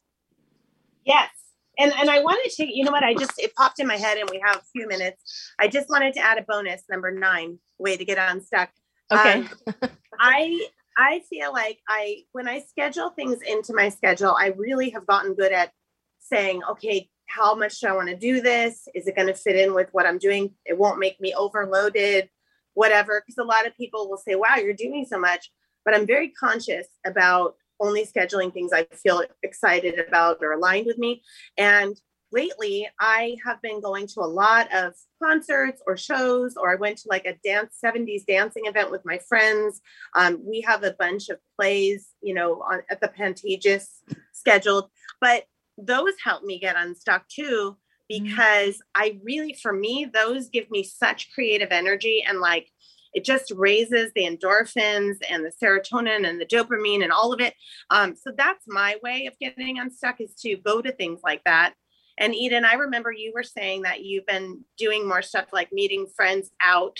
Yes. 1.06 1.30
And, 1.78 1.92
and 2.00 2.10
I 2.10 2.22
wanted 2.22 2.52
to, 2.54 2.66
you 2.66 2.86
know 2.86 2.92
what, 2.92 3.04
I 3.04 3.14
just, 3.14 3.34
it 3.38 3.54
popped 3.54 3.80
in 3.80 3.88
my 3.88 3.98
head 3.98 4.18
and 4.18 4.30
we 4.30 4.42
have 4.44 4.56
a 4.56 4.64
few 4.72 4.88
minutes. 4.88 5.52
I 5.60 5.68
just 5.68 5.90
wanted 5.90 6.14
to 6.14 6.22
add 6.22 6.38
a 6.38 6.44
bonus, 6.44 6.84
number 6.90 7.12
nine, 7.12 7.60
way 7.78 7.98
to 7.98 8.06
get 8.06 8.18
unstuck. 8.18 8.70
Okay. 9.12 9.46
Um, 9.84 9.90
I 10.20 10.68
I 10.98 11.22
feel 11.30 11.52
like 11.52 11.80
I 11.88 12.24
when 12.32 12.48
I 12.48 12.62
schedule 12.62 13.10
things 13.10 13.40
into 13.46 13.74
my 13.74 13.90
schedule, 13.90 14.36
I 14.40 14.54
really 14.58 14.92
have 14.92 15.06
gotten 15.06 15.36
good 15.36 15.52
at 15.52 15.72
saying, 16.20 16.62
okay, 16.72 17.10
how 17.28 17.56
much 17.56 17.80
do 17.80 17.88
I 17.88 17.94
want 17.94 18.10
to 18.10 18.16
do 18.16 18.42
this? 18.42 18.88
Is 18.94 19.08
it 19.08 19.16
going 19.16 19.28
to 19.28 19.34
fit 19.34 19.56
in 19.56 19.74
with 19.74 19.90
what 19.92 20.06
I'm 20.06 20.18
doing? 20.18 20.54
It 20.66 20.78
won't 20.78 21.00
make 21.00 21.20
me 21.20 21.34
overloaded, 21.34 22.30
whatever. 22.74 23.22
Because 23.26 23.38
a 23.38 23.48
lot 23.48 23.68
of 23.68 23.76
people 23.76 24.10
will 24.10 24.18
say, 24.18 24.36
wow, 24.36 24.56
you're 24.56 24.74
doing 24.74 25.06
so 25.10 25.20
much. 25.20 25.52
But 25.84 25.96
I'm 25.96 26.08
very 26.08 26.30
conscious 26.30 26.88
about 27.06 27.56
only 27.80 28.06
scheduling 28.06 28.54
things 28.54 28.72
I 28.74 28.88
feel 28.94 29.24
excited 29.44 30.00
about 30.00 30.38
or 30.42 30.54
aligned 30.54 30.86
with 30.86 30.98
me. 30.98 31.24
And 31.58 32.00
lately 32.32 32.88
I 33.00 33.38
have 33.46 33.62
been 33.62 33.82
going 33.82 34.08
to 34.08 34.22
a 34.22 34.28
lot 34.28 34.74
of 34.74 34.94
concerts 35.22 35.82
or 35.86 35.98
shows, 35.98 36.56
or 36.58 36.72
I 36.72 36.76
went 36.76 36.98
to 37.00 37.10
like 37.10 37.26
a 37.26 37.38
dance 37.44 37.78
70s 37.84 38.26
dancing 38.26 38.66
event 38.66 38.92
with 38.92 39.06
my 39.06 39.20
friends. 39.20 39.82
Um, 40.16 40.42
we 40.44 40.62
have 40.62 40.84
a 40.84 40.96
bunch 40.98 41.30
of 41.30 41.40
plays, 41.56 42.10
you 42.22 42.34
know, 42.34 42.62
on, 42.62 42.82
at 42.90 43.02
the 43.02 43.08
Pantages 43.08 43.88
scheduled, 44.34 44.90
but 45.22 45.46
those 45.78 46.14
help 46.24 46.44
me 46.44 46.60
get 46.60 46.76
unstuck 46.78 47.28
too, 47.28 47.78
mm-hmm. 48.12 48.26
because 48.26 48.82
I 48.94 49.20
really, 49.24 49.58
for 49.62 49.74
me, 49.74 50.10
those 50.12 50.50
give 50.50 50.70
me 50.72 50.84
such 50.84 51.32
creative 51.34 51.70
energy 51.72 52.24
and 52.28 52.40
like 52.40 52.70
it 53.14 53.24
just 53.24 53.54
raises 53.56 54.12
the 54.14 54.26
endorphins 54.26 55.16
and 55.30 55.46
the 55.46 55.52
serotonin 55.64 56.28
and 56.28 56.40
the 56.40 56.46
dopamine 56.46 57.02
and 57.02 57.14
all 57.14 57.32
of 57.32 57.40
it. 57.40 57.54
Um, 57.90 58.14
so 58.14 58.32
that's 58.36 58.66
my 58.68 58.98
way 59.02 59.26
of 59.26 59.40
getting 59.40 59.80
unstuck 59.80 60.20
is 60.20 60.34
to 60.42 60.58
go 60.58 60.82
to 60.82 60.92
things 60.92 61.22
like 61.24 61.42
that 61.46 61.76
and 62.18 62.34
Eden, 62.34 62.64
I 62.66 62.76
remember 62.76 63.12
you 63.12 63.32
were 63.34 63.44
saying 63.44 63.82
that 63.82 64.04
you've 64.04 64.26
been 64.26 64.64
doing 64.78 65.08
more 65.08 65.22
stuff 65.22 65.48
like 65.52 65.74
meeting 65.74 66.08
friends 66.16 66.50
out, 66.62 66.98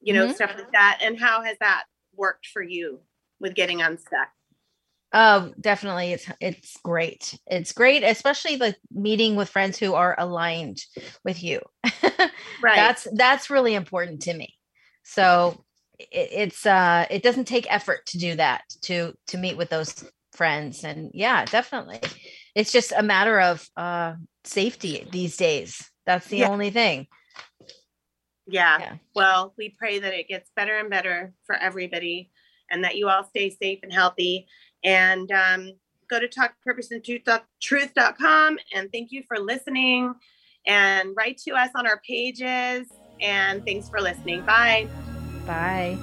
you 0.00 0.12
know, 0.12 0.26
mm-hmm. 0.26 0.34
stuff 0.34 0.52
like 0.56 0.72
that. 0.72 1.00
And 1.02 1.18
how 1.18 1.42
has 1.42 1.56
that 1.60 1.84
worked 2.14 2.46
for 2.46 2.62
you 2.62 3.00
with 3.40 3.54
getting 3.54 3.80
unstuck? 3.80 4.28
Oh, 5.12 5.52
definitely. 5.58 6.12
It's 6.12 6.26
it's 6.40 6.76
great. 6.82 7.38
It's 7.46 7.72
great, 7.72 8.02
especially 8.02 8.56
like 8.56 8.76
meeting 8.90 9.36
with 9.36 9.48
friends 9.48 9.78
who 9.78 9.94
are 9.94 10.14
aligned 10.18 10.82
with 11.24 11.42
you. 11.42 11.60
right. 12.62 12.76
That's 12.76 13.06
that's 13.14 13.50
really 13.50 13.74
important 13.74 14.22
to 14.22 14.34
me. 14.34 14.54
So 15.04 15.64
it, 15.98 16.28
it's 16.32 16.66
uh 16.66 17.06
it 17.10 17.22
doesn't 17.22 17.46
take 17.46 17.72
effort 17.72 18.04
to 18.06 18.18
do 18.18 18.34
that 18.36 18.62
to 18.82 19.14
to 19.28 19.38
meet 19.38 19.56
with 19.56 19.70
those 19.70 20.04
friends 20.34 20.84
and 20.84 21.10
yeah 21.14 21.44
definitely 21.46 21.98
it's 22.54 22.70
just 22.70 22.92
a 22.96 23.02
matter 23.02 23.40
of 23.40 23.68
uh 23.76 24.14
safety 24.48 25.06
these 25.12 25.36
days. 25.36 25.90
That's 26.06 26.26
the 26.26 26.38
yeah. 26.38 26.48
only 26.48 26.70
thing. 26.70 27.06
Yeah. 28.46 28.78
yeah. 28.78 28.96
Well, 29.14 29.54
we 29.58 29.74
pray 29.78 29.98
that 29.98 30.14
it 30.14 30.28
gets 30.28 30.50
better 30.56 30.78
and 30.78 30.88
better 30.88 31.34
for 31.44 31.54
everybody 31.54 32.30
and 32.70 32.84
that 32.84 32.96
you 32.96 33.08
all 33.08 33.24
stay 33.24 33.50
safe 33.50 33.80
and 33.82 33.92
healthy. 33.92 34.46
And 34.84 35.32
um, 35.32 35.72
go 36.08 36.20
to 36.20 36.28
talkpurposeandtruth.com 36.28 38.58
and 38.74 38.92
thank 38.92 39.12
you 39.12 39.22
for 39.28 39.38
listening 39.38 40.14
and 40.66 41.14
write 41.16 41.38
to 41.38 41.52
us 41.52 41.70
on 41.74 41.86
our 41.86 42.02
pages. 42.06 42.88
And 43.20 43.64
thanks 43.64 43.88
for 43.88 44.00
listening. 44.00 44.44
Bye. 44.44 44.88
Bye. 45.46 45.96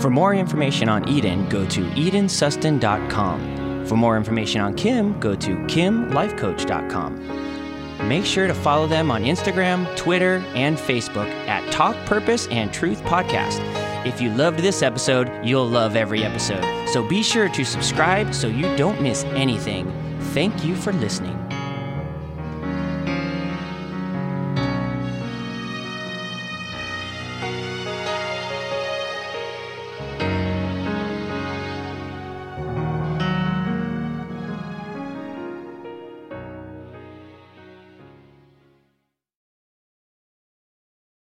For 0.00 0.10
more 0.10 0.34
information 0.34 0.88
on 0.88 1.08
Eden, 1.08 1.48
go 1.48 1.64
to 1.66 1.80
edensuston.com. 1.80 3.86
For 3.86 3.96
more 3.96 4.16
information 4.16 4.60
on 4.60 4.74
Kim, 4.74 5.18
go 5.20 5.34
to 5.34 5.56
kimlifecoach.com. 5.66 7.45
Make 8.08 8.24
sure 8.24 8.46
to 8.46 8.54
follow 8.54 8.86
them 8.86 9.10
on 9.10 9.24
Instagram, 9.24 9.94
Twitter, 9.96 10.44
and 10.54 10.76
Facebook 10.76 11.28
at 11.48 11.70
Talk 11.72 11.96
Purpose 12.06 12.46
and 12.48 12.72
Truth 12.72 13.02
Podcast. 13.02 13.60
If 14.06 14.20
you 14.20 14.30
loved 14.30 14.60
this 14.60 14.82
episode, 14.82 15.30
you'll 15.44 15.68
love 15.68 15.96
every 15.96 16.22
episode. 16.22 16.88
So 16.88 17.02
be 17.06 17.22
sure 17.22 17.48
to 17.48 17.64
subscribe 17.64 18.32
so 18.32 18.46
you 18.46 18.74
don't 18.76 19.00
miss 19.02 19.24
anything. 19.24 19.92
Thank 20.32 20.64
you 20.64 20.76
for 20.76 20.92
listening. 20.92 21.45